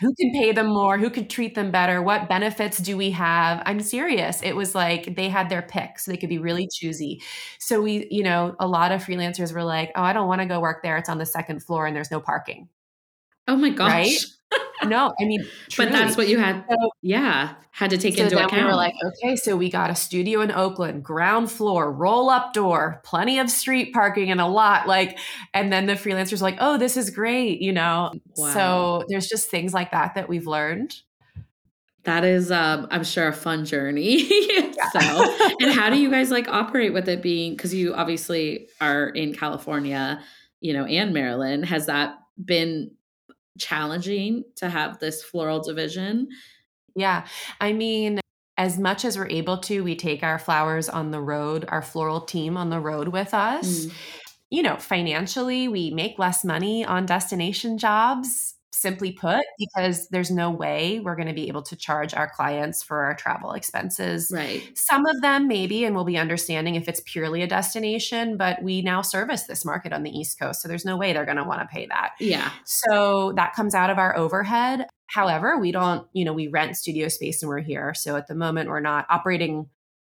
[0.00, 0.98] who can pay them more?
[0.98, 2.02] Who could treat them better?
[2.02, 3.62] What benefits do we have?
[3.64, 4.42] I'm serious.
[4.42, 7.22] It was like they had their pick so they could be really choosy.
[7.58, 10.46] So we you know a lot of freelancers were like oh i don't want to
[10.46, 10.96] go work there.
[10.96, 12.68] It's on the second floor and there's no parking.
[13.46, 13.90] Oh my gosh.
[13.90, 14.16] Right?
[14.84, 18.36] No i mean But that's what you had, So- yeah, had to take so into
[18.36, 18.62] then account.
[18.62, 22.52] we were like okay so we got a studio in oakland ground floor roll up
[22.52, 25.18] door plenty of street parking and a lot like
[25.52, 28.52] and then the freelancers like oh this is great you know Wow.
[28.52, 30.94] so there's just things like that that we've learned
[32.04, 34.28] That is, um, I'm sure, a fun journey.
[34.92, 35.00] so,
[35.58, 39.32] and how do you guys like operate with it being because you obviously are in
[39.32, 40.20] California,
[40.60, 41.64] you know, and Maryland?
[41.64, 42.90] Has that been
[43.58, 46.28] challenging to have this floral division?
[46.94, 47.26] Yeah.
[47.60, 48.20] I mean,
[48.56, 52.20] as much as we're able to, we take our flowers on the road, our floral
[52.20, 53.86] team on the road with us.
[53.86, 53.92] Mm.
[54.50, 60.50] You know, financially, we make less money on destination jobs, simply put, because there's no
[60.50, 64.30] way we're going to be able to charge our clients for our travel expenses.
[64.34, 64.62] Right.
[64.76, 68.82] Some of them maybe, and we'll be understanding if it's purely a destination, but we
[68.82, 70.60] now service this market on the East Coast.
[70.60, 72.12] So there's no way they're going to want to pay that.
[72.18, 72.50] Yeah.
[72.64, 74.86] So that comes out of our overhead.
[75.06, 77.94] However, we don't, you know, we rent studio space and we're here.
[77.94, 79.68] So at the moment, we're not operating.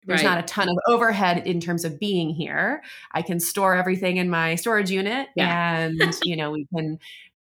[0.08, 0.36] There's Right.
[0.36, 2.84] not a ton of overhead in terms of being here.
[3.12, 5.80] I can store everything in my storage unit Yeah.
[5.80, 7.00] and, you know, we can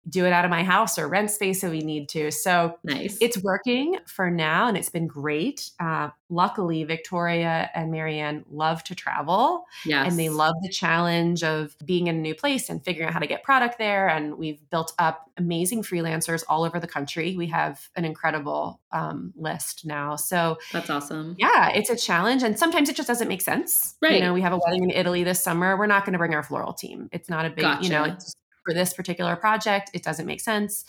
[0.09, 2.31] do it out of my house or rent space if we need to.
[2.31, 3.19] So nice.
[3.21, 5.71] It's working for now and it's been great.
[5.79, 9.65] Uh, luckily, Victoria and Marianne love to travel.
[9.87, 10.11] Yes.
[10.11, 13.21] And they love the challenge of being in a new place and figuring out how
[13.21, 14.09] to get product there.
[14.09, 17.37] And we've built up amazing freelancers all over the country.
[17.37, 20.17] We have an incredible um, list now.
[20.17, 21.37] So that's awesome.
[21.39, 22.43] Yeah, it's a challenge.
[22.43, 23.95] And sometimes it just doesn't make sense.
[24.03, 24.15] Right.
[24.15, 25.77] You know, we have a wedding in Italy this summer.
[25.77, 27.09] We're not going to bring our floral team.
[27.13, 27.85] It's not a big, gotcha.
[27.85, 28.35] you know, it's
[28.65, 30.85] for this particular project, it doesn't make sense.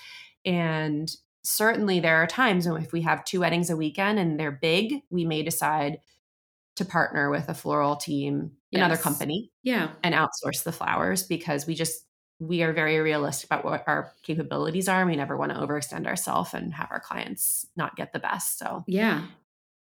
[0.45, 1.13] And
[1.43, 5.01] certainly there are times when if we have two weddings a weekend and they're big,
[5.09, 5.99] we may decide
[6.75, 8.79] to partner with a floral team, yes.
[8.79, 9.51] another company.
[9.61, 9.89] Yeah.
[10.03, 12.05] And outsource the flowers because we just
[12.39, 15.05] we are very realistic about what our capabilities are.
[15.05, 18.57] We never want to overextend ourselves and have our clients not get the best.
[18.57, 19.25] So yeah,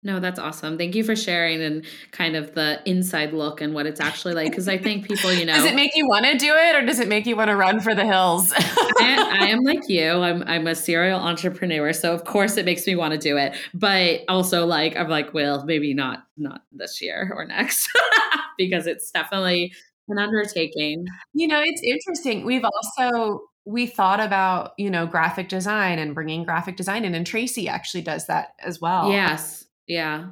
[0.05, 0.77] no, that's awesome.
[0.77, 4.51] Thank you for sharing and kind of the inside look and what it's actually like.
[4.51, 6.85] Because I think people, you know, does it make you want to do it, or
[6.85, 8.53] does it make you want to run for the hills?
[8.55, 10.11] I, I, am like you.
[10.11, 13.55] I'm I'm a serial entrepreneur, so of course it makes me want to do it.
[13.73, 17.89] But also, like I'm like, well, maybe not not this year or next,
[18.59, 19.73] because it's definitely
[20.07, 21.07] an undertaking.
[21.33, 22.45] You know, it's interesting.
[22.45, 27.25] We've also we thought about you know graphic design and bringing graphic design in, and
[27.25, 29.09] Tracy actually does that as well.
[29.09, 30.27] Yes yeah.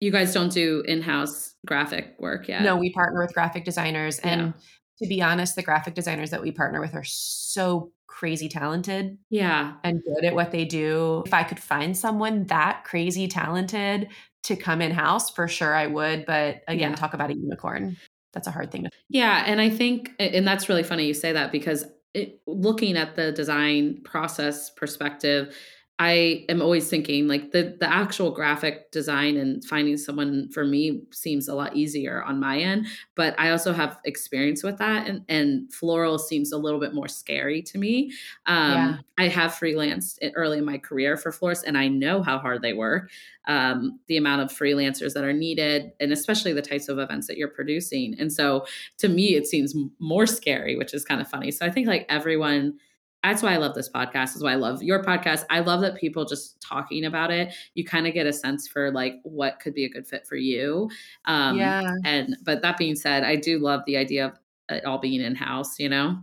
[0.00, 2.62] You guys don't do in-house graphic work yet.
[2.62, 4.52] No, we partner with graphic designers and yeah.
[4.98, 9.16] to be honest, the graphic designers that we partner with are so crazy talented.
[9.30, 9.74] Yeah.
[9.84, 11.22] And good at what they do.
[11.24, 14.08] If I could find someone that crazy talented
[14.44, 16.94] to come in-house, for sure I would, but again, yeah.
[16.96, 17.96] talk about a unicorn.
[18.32, 18.84] That's a hard thing.
[18.84, 18.90] To.
[19.08, 21.84] Yeah, and I think and that's really funny you say that because
[22.14, 25.54] it, looking at the design process perspective,
[26.02, 31.04] I am always thinking like the the actual graphic design and finding someone for me
[31.12, 35.22] seems a lot easier on my end, but I also have experience with that and
[35.28, 38.10] and floral seems a little bit more scary to me.
[38.46, 38.96] Um, yeah.
[39.16, 42.72] I have freelanced early in my career for florists and I know how hard they
[42.72, 43.12] work.
[43.46, 47.36] Um, the amount of freelancers that are needed and especially the types of events that
[47.36, 48.16] you're producing.
[48.18, 48.66] And so
[48.98, 51.52] to me it seems more scary, which is kind of funny.
[51.52, 52.80] So I think like everyone
[53.22, 54.36] that's why I love this podcast.
[54.36, 55.44] Is why I love your podcast.
[55.48, 57.54] I love that people just talking about it.
[57.74, 60.36] You kind of get a sense for like what could be a good fit for
[60.36, 60.90] you.
[61.26, 61.94] Um, yeah.
[62.04, 64.32] And but that being said, I do love the idea of
[64.68, 65.78] it all being in house.
[65.78, 66.18] You know.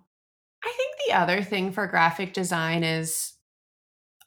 [0.63, 3.33] I think the other thing for graphic design is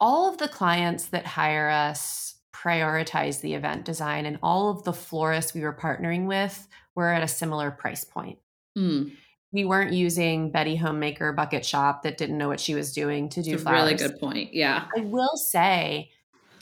[0.00, 4.92] all of the clients that hire us prioritize the event design, and all of the
[4.92, 8.38] florists we were partnering with were at a similar price point.
[8.78, 9.12] Mm
[9.52, 13.42] we weren't using Betty Homemaker Bucket Shop that didn't know what she was doing to
[13.42, 13.82] do flowers.
[13.82, 14.54] Really good point.
[14.54, 14.86] Yeah.
[14.96, 16.10] I will say,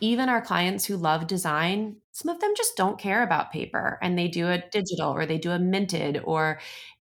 [0.00, 4.18] even our clients who love design, some of them just don't care about paper and
[4.18, 6.60] they do a digital or they do a minted or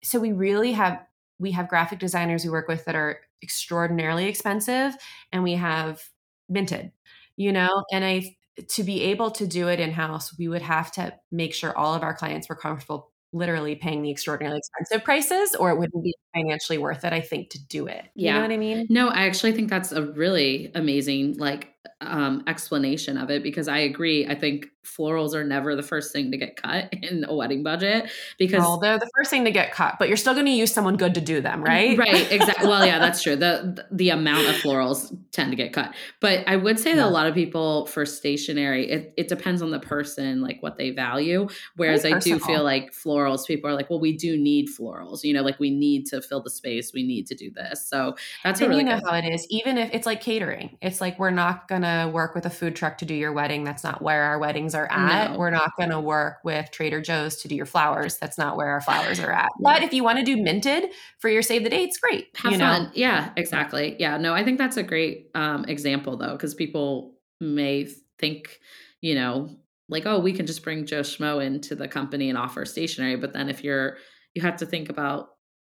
[0.03, 1.01] so we really have
[1.39, 4.95] we have graphic designers we work with that are extraordinarily expensive
[5.33, 6.03] and we have
[6.49, 6.93] minted,
[7.37, 8.37] you know, and I
[8.69, 11.95] to be able to do it in house, we would have to make sure all
[11.95, 16.15] of our clients were comfortable literally paying the extraordinarily expensive prices or it wouldn't be
[16.35, 18.35] financially worth it i think to do it you yeah.
[18.35, 21.69] know what i mean no i actually think that's a really amazing like
[22.01, 24.27] um, explanation of it because I agree.
[24.27, 28.11] I think florals are never the first thing to get cut in a wedding budget
[28.39, 30.73] because well, they're the first thing to get cut, but you're still going to use
[30.73, 31.99] someone good to do them, right?
[31.99, 32.69] Right, exactly.
[32.69, 33.37] well, yeah, that's true.
[33.37, 36.97] The the amount of florals tend to get cut, but I would say yeah.
[36.97, 40.77] that a lot of people for stationery, it, it depends on the person, like what
[40.77, 41.49] they value.
[41.77, 45.35] Whereas I do feel like florals, people are like, well, we do need florals, you
[45.35, 47.87] know, like we need to fill the space, we need to do this.
[47.87, 49.47] So that's and really you know how it is.
[49.51, 52.99] Even if it's like catering, it's like we're not gonna work with a food truck
[52.99, 53.65] to do your wedding.
[53.65, 55.31] That's not where our weddings are at.
[55.31, 55.39] No.
[55.39, 58.19] We're not going to work with Trader Joe's to do your flowers.
[58.19, 59.49] That's not where our flowers are at.
[59.63, 62.29] But if you want to do minted for your save the dates, great.
[62.35, 62.85] Have you fun.
[62.85, 62.91] Know?
[62.95, 63.97] Yeah, exactly.
[63.99, 68.59] Yeah, no, I think that's a great um, example though, because people may think,
[69.01, 69.51] you know,
[69.89, 73.17] like, oh, we can just bring Joe Schmo into the company and offer stationery.
[73.17, 73.99] But then if you're,
[74.35, 75.31] you have to think about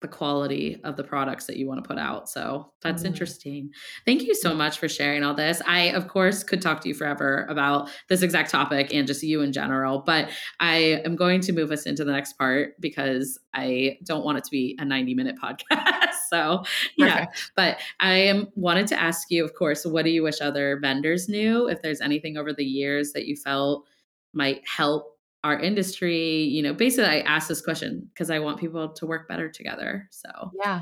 [0.04, 2.30] the quality of the products that you want to put out.
[2.30, 3.14] So that's mm-hmm.
[3.14, 3.72] interesting.
[4.06, 5.62] Thank you so much for sharing all this.
[5.66, 9.41] I, of course, could talk to you forever about this exact topic and just you
[9.41, 10.30] in general, but
[10.60, 14.43] I am going to move us into the next part because I don't want it
[14.43, 16.14] to be a 90 minute podcast.
[16.30, 16.64] so,
[16.97, 17.28] yeah.
[17.56, 21.30] But I am wanted to ask you, of course, what do you wish other vendors
[21.30, 21.70] knew?
[21.70, 23.88] If there's anything over the years that you felt
[24.34, 25.12] might help
[25.44, 29.28] our industry you know basically i asked this question because i want people to work
[29.28, 30.52] better together so.
[30.64, 30.82] Yeah.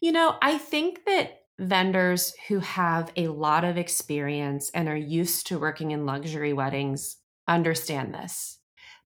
[0.00, 5.46] You know i think that vendors who have a lot of experience and are used
[5.48, 7.16] to working in luxury weddings
[7.46, 8.58] understand this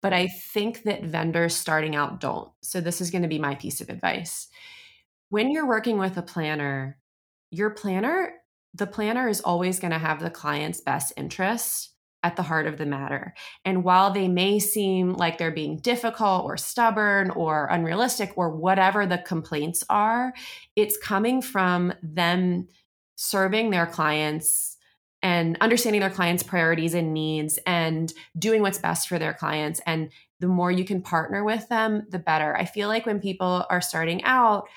[0.02, 3.56] but i think that vendors starting out don't so this is going to be my
[3.56, 4.48] piece of advice.
[5.30, 7.00] When you're working with a planner
[7.52, 8.34] your planner,
[8.74, 12.78] the planner is always going to have the client's best interest at the heart of
[12.78, 13.34] the matter.
[13.64, 19.06] And while they may seem like they're being difficult or stubborn or unrealistic or whatever
[19.06, 20.34] the complaints are,
[20.76, 22.68] it's coming from them
[23.16, 24.78] serving their clients
[25.22, 29.82] and understanding their clients' priorities and needs and doing what's best for their clients.
[29.86, 32.56] And the more you can partner with them, the better.
[32.56, 34.70] I feel like when people are starting out,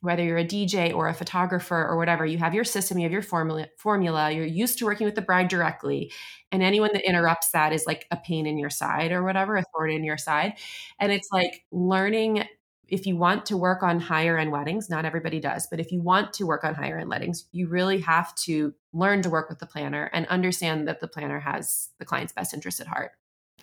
[0.00, 3.12] whether you're a DJ or a photographer or whatever, you have your system, you have
[3.12, 6.12] your formula, formula, you're used to working with the bride directly.
[6.50, 9.64] And anyone that interrupts that is like a pain in your side or whatever, a
[9.74, 10.54] thorn in your side.
[10.98, 12.44] And it's like learning
[12.88, 16.02] if you want to work on higher end weddings, not everybody does, but if you
[16.02, 19.60] want to work on higher end weddings, you really have to learn to work with
[19.60, 23.12] the planner and understand that the planner has the client's best interest at heart.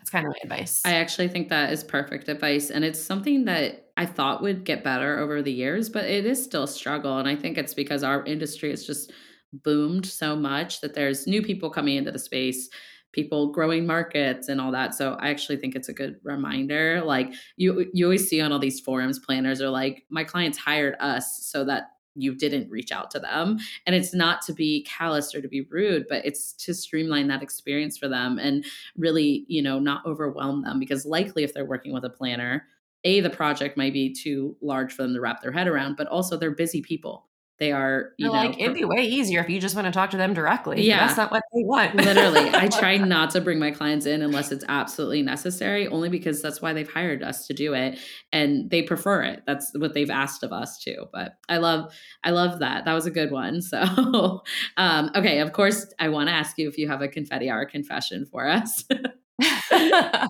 [0.08, 0.82] That's kind of my advice.
[0.86, 2.70] I actually think that is perfect advice.
[2.70, 6.42] And it's something that I thought would get better over the years, but it is
[6.42, 7.18] still a struggle.
[7.18, 9.12] And I think it's because our industry has just
[9.52, 12.70] boomed so much that there's new people coming into the space
[13.14, 17.34] people growing markets and all that so i actually think it's a good reminder like
[17.56, 21.48] you you always see on all these forums planners are like my clients hired us
[21.50, 21.84] so that
[22.18, 23.58] you didn't reach out to them.
[23.86, 27.44] And it's not to be callous or to be rude, but it's to streamline that
[27.44, 28.66] experience for them and
[28.98, 32.66] really, you know, not overwhelm them because likely if they're working with a planner,
[33.04, 36.08] a the project might be too large for them to wrap their head around, but
[36.08, 37.27] also they're busy people.
[37.60, 40.12] They are, you know, like it'd be way easier if you just want to talk
[40.12, 40.82] to them directly.
[40.84, 41.96] Yeah, that's not what they want.
[41.96, 46.42] Literally, I try not to bring my clients in unless it's absolutely necessary, only because
[46.42, 47.98] that's why they've hired us to do it,
[48.32, 49.42] and they prefer it.
[49.48, 51.06] That's what they've asked of us too.
[51.12, 51.92] But I love,
[52.24, 52.86] I love that.
[52.86, 53.62] That was a good one.
[53.68, 54.44] So,
[54.78, 57.66] um, okay, of course, I want to ask you if you have a confetti hour
[57.66, 58.86] confession for us.
[59.42, 60.28] I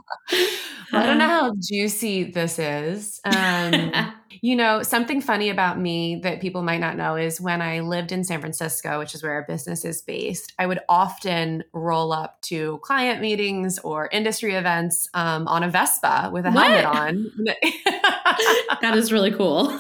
[0.92, 3.20] don't know how juicy this is.
[3.26, 3.92] Um,
[4.42, 8.12] you know, something funny about me that people might not know is when I lived
[8.12, 12.42] in San Francisco, which is where our business is based, I would often roll up
[12.44, 16.68] to client meetings or industry events um, on a Vespa with a what?
[16.68, 17.32] helmet on.
[18.82, 19.78] that is really cool.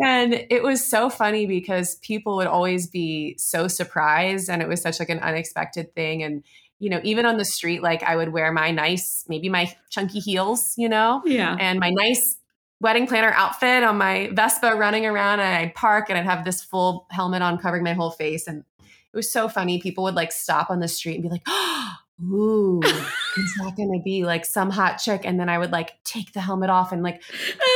[0.00, 4.80] and it was so funny because people would always be so surprised and it was
[4.80, 6.42] such like an unexpected thing and
[6.80, 10.18] you know, even on the street, like I would wear my nice, maybe my chunky
[10.18, 12.38] heels, you know, yeah, and my nice
[12.80, 16.62] wedding planner outfit on my Vespa running around, and I'd park and I'd have this
[16.62, 19.78] full helmet on covering my whole face, and it was so funny.
[19.78, 21.92] People would like stop on the street and be like, oh,
[22.24, 26.02] "Ooh, is that going to be like some hot chick?" And then I would like
[26.04, 27.22] take the helmet off and like,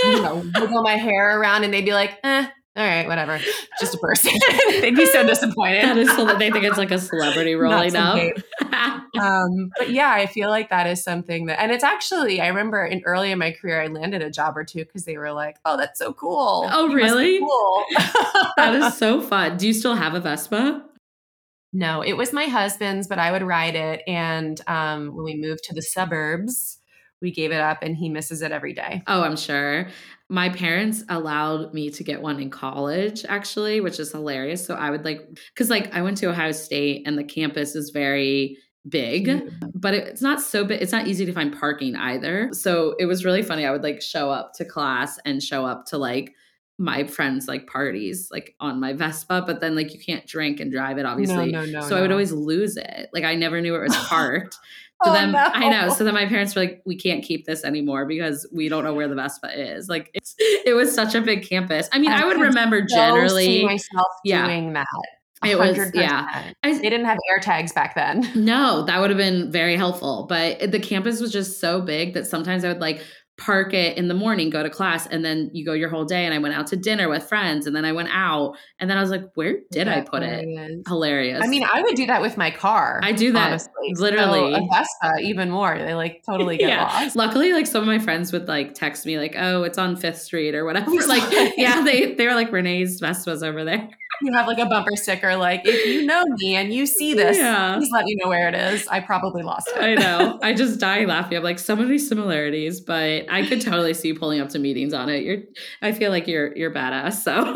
[0.05, 2.47] you know, wiggle my hair around, and they'd be like, "Eh."
[2.77, 3.39] All right, whatever.
[3.79, 4.33] Just a person.
[4.69, 5.85] They'd be so disappointed.
[5.85, 8.19] That is so they think it's like a celebrity rolling up.
[9.21, 12.85] um, but yeah, I feel like that is something that, and it's actually, I remember
[12.85, 15.57] in early in my career, I landed a job or two because they were like,
[15.65, 17.39] "Oh, that's so cool." Oh, you really?
[17.39, 17.85] Cool.
[18.57, 19.57] that is so fun.
[19.57, 20.85] Do you still have a Vespa?
[21.73, 24.03] No, it was my husband's, but I would ride it.
[24.09, 26.79] And um, when we moved to the suburbs,
[27.21, 29.03] we gave it up and he misses it every day.
[29.07, 29.89] Oh, I'm sure.
[30.29, 34.65] My parents allowed me to get one in college, actually, which is hilarious.
[34.65, 35.21] So I would like,
[35.55, 38.57] because like I went to Ohio State and the campus is very
[38.89, 40.81] big, but it's not so big.
[40.81, 42.51] It's not easy to find parking either.
[42.53, 43.67] So it was really funny.
[43.67, 46.35] I would like show up to class and show up to like,
[46.79, 50.73] my friends like parties like on my Vespa, but then like you can't drink and
[50.73, 51.53] drive it, obviously.
[51.53, 53.11] No, no, no, so I would always lose it.
[53.13, 54.57] Like I never knew it was parked.
[55.03, 55.39] So oh, then no.
[55.53, 55.93] I know.
[55.93, 58.95] So then my parents were like, we can't keep this anymore because we don't know
[58.95, 59.89] where the Vespa is.
[59.89, 61.89] Like it's it was such a big campus.
[61.93, 64.47] I mean, I, I would remember so generally myself yeah.
[64.47, 64.87] doing that.
[65.45, 66.53] It was yeah.
[66.63, 68.31] I, they didn't have air tags back then.
[68.35, 70.27] No, that would have been very helpful.
[70.29, 73.03] But the campus was just so big that sometimes I would like
[73.37, 76.25] park it in the morning, go to class, and then you go your whole day.
[76.25, 78.97] And I went out to dinner with friends, and then I went out, and then
[78.97, 80.71] I was like, "Where did That's I put hilarious.
[80.71, 81.43] it?" Hilarious.
[81.43, 83.01] I mean, I would do that with my car.
[83.03, 83.95] I do that honestly.
[83.97, 84.55] literally.
[84.55, 85.77] So Vespa, even more.
[85.79, 86.85] They like totally get yeah.
[86.85, 87.17] lost.
[87.17, 90.23] Luckily, like some of my friends would like text me like, "Oh, it's on Fifth
[90.23, 91.23] Street or whatever." like,
[91.57, 93.89] yeah, they they were like, "Renee's Vespa's over there."
[94.25, 97.37] You have like a bumper sticker like if you know me and you see this
[97.37, 97.77] yeah.
[97.77, 98.87] please let me know where it is.
[98.89, 99.79] I probably lost it.
[99.79, 100.39] I know.
[100.43, 101.39] I just die laughing.
[101.39, 104.93] I'm like so many similarities but i could totally see you pulling up to meetings
[104.93, 105.25] on it.
[105.25, 105.39] You're
[105.83, 107.53] i feel like you're you're badass so.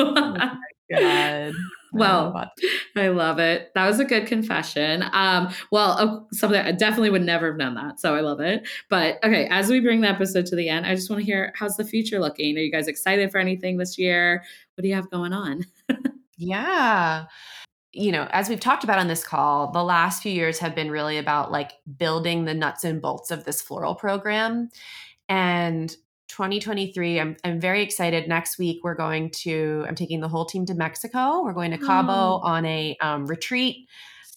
[0.90, 1.52] Oh God.
[1.92, 2.48] well I,
[2.96, 3.70] I love it.
[3.74, 5.04] That was a good confession.
[5.12, 8.66] Um well uh, something i definitely would never have done that so i love it.
[8.88, 11.52] But okay as we bring the episode to the end i just want to hear
[11.56, 12.56] how's the future looking?
[12.56, 14.42] Are you guys excited for anything this year?
[14.74, 15.66] What do you have going on
[16.39, 17.26] Yeah.
[17.93, 20.91] You know, as we've talked about on this call, the last few years have been
[20.91, 24.70] really about like building the nuts and bolts of this floral program.
[25.28, 25.95] And
[26.28, 27.20] 2023.
[27.20, 28.28] I'm, I'm very excited.
[28.28, 31.43] Next week, we're going to, I'm taking the whole team to Mexico.
[31.43, 32.41] We're going to Cabo oh.
[32.45, 33.89] on a um, retreat.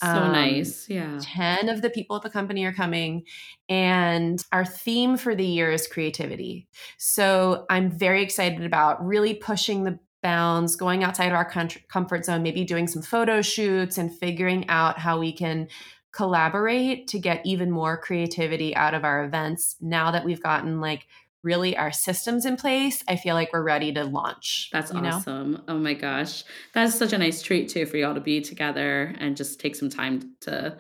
[0.02, 0.90] So um, nice.
[0.90, 1.20] Yeah.
[1.22, 3.24] 10 of the people at the company are coming.
[3.70, 6.68] And our theme for the year is creativity.
[6.98, 11.50] So I'm very excited about really pushing the bounds, going outside of our
[11.90, 15.68] comfort zone, maybe doing some photo shoots and figuring out how we can
[16.12, 21.08] collaborate to get even more creativity out of our events now that we've gotten like
[21.44, 24.70] really our systems in place, I feel like we're ready to launch.
[24.72, 25.54] That's awesome.
[25.54, 25.62] Know?
[25.68, 26.44] Oh my gosh.
[26.74, 29.90] That's such a nice treat too for y'all to be together and just take some
[29.90, 30.78] time to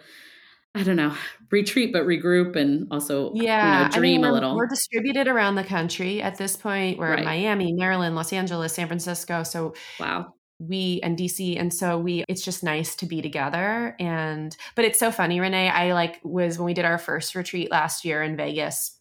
[0.73, 1.13] I don't know,
[1.49, 4.55] retreat but regroup and also yeah, you know, dream I mean, a little.
[4.55, 6.97] We're distributed around the country at this point.
[6.97, 7.19] We're right.
[7.19, 9.43] in Miami, Maryland, Los Angeles, San Francisco.
[9.43, 10.33] So wow
[10.67, 14.99] we and DC and so we it's just nice to be together and but it's
[14.99, 18.37] so funny Renee I like was when we did our first retreat last year in
[18.37, 18.95] Vegas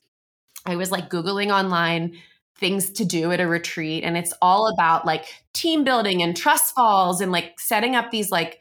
[0.65, 2.17] I was like googling online
[2.59, 6.75] things to do at a retreat and it's all about like team building and trust
[6.75, 8.61] falls and like setting up these like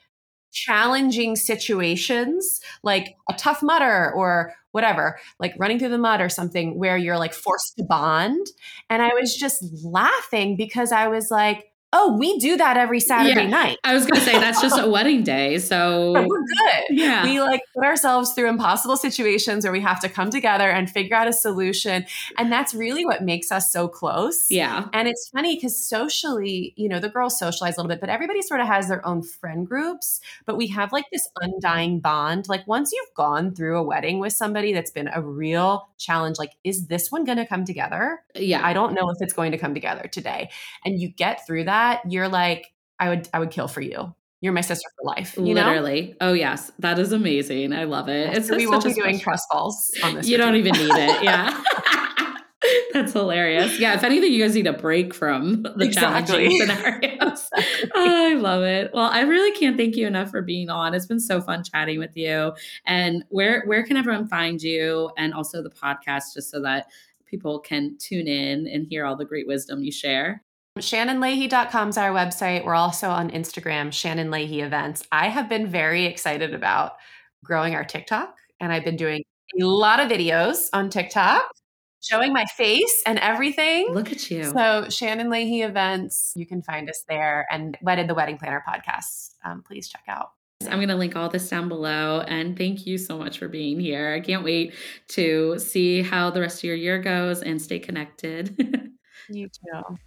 [0.51, 6.77] challenging situations like a Tough Mudder or whatever like running through the mud or something
[6.77, 8.45] where you're like forced to bond.
[8.89, 13.41] And i was just laughing because i was like Oh, we do that every Saturday
[13.41, 13.47] yeah.
[13.47, 13.79] night.
[13.83, 15.57] I was going to say that's just a wedding day.
[15.57, 16.83] So we're good.
[16.91, 17.23] Yeah.
[17.23, 21.15] We like put ourselves through impossible situations where we have to come together and figure
[21.15, 22.05] out a solution.
[22.37, 24.45] And that's really what makes us so close.
[24.51, 24.87] Yeah.
[24.93, 28.43] And it's funny because socially, you know, the girls socialize a little bit, but everybody
[28.43, 30.21] sort of has their own friend groups.
[30.45, 32.47] But we have like this undying bond.
[32.47, 36.51] Like once you've gone through a wedding with somebody that's been a real challenge, like,
[36.63, 38.19] is this one going to come together?
[38.35, 38.63] Yeah.
[38.63, 40.51] I don't know if it's going to come together today.
[40.85, 42.67] And you get through that that, you're like,
[42.99, 44.13] I would, I would kill for you.
[44.41, 45.35] You're my sister for life.
[45.37, 46.15] You Literally.
[46.21, 46.29] Know?
[46.29, 47.73] Oh yes, that is amazing.
[47.73, 48.37] I love it.
[48.37, 50.29] It's so we won't be doing trust falls on this.
[50.29, 51.23] You don't even need it.
[51.29, 51.61] Yeah.
[52.93, 53.79] That's hilarious.
[53.79, 56.49] Yeah, if anything, you guys need a break from the exactly.
[56.49, 57.49] challenging scenarios.
[57.55, 57.91] exactly.
[57.95, 58.91] oh, I love it.
[58.93, 60.93] Well, I really can't thank you enough for being on.
[60.93, 62.53] It's been so fun chatting with you.
[62.85, 66.87] And where where can everyone find you and also the podcast just so that
[67.25, 70.43] people can tune in and hear all the great wisdom you share?
[70.77, 72.63] ShannonLeahy.com is our website.
[72.63, 75.03] We're also on Instagram, Shannon Leahy Events.
[75.11, 76.93] I have been very excited about
[77.43, 79.23] growing our TikTok, and I've been doing
[79.59, 81.43] a lot of videos on TikTok
[82.01, 83.93] showing my face and everything.
[83.93, 84.45] Look at you.
[84.45, 89.31] So, Shannon Leahy Events, you can find us there, and Wedded the Wedding Planner podcast.
[89.43, 90.31] Um, please check out.
[90.63, 92.19] I'm going to link all this down below.
[92.27, 94.13] And thank you so much for being here.
[94.13, 94.73] I can't wait
[95.09, 98.57] to see how the rest of your year goes and stay connected.
[99.29, 99.97] you too.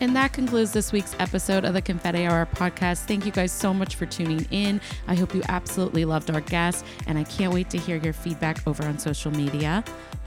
[0.00, 3.04] And that concludes this week's episode of the Confetti Hour podcast.
[3.04, 4.80] Thank you guys so much for tuning in.
[5.06, 8.66] I hope you absolutely loved our guests, and I can't wait to hear your feedback
[8.66, 9.84] over on social media.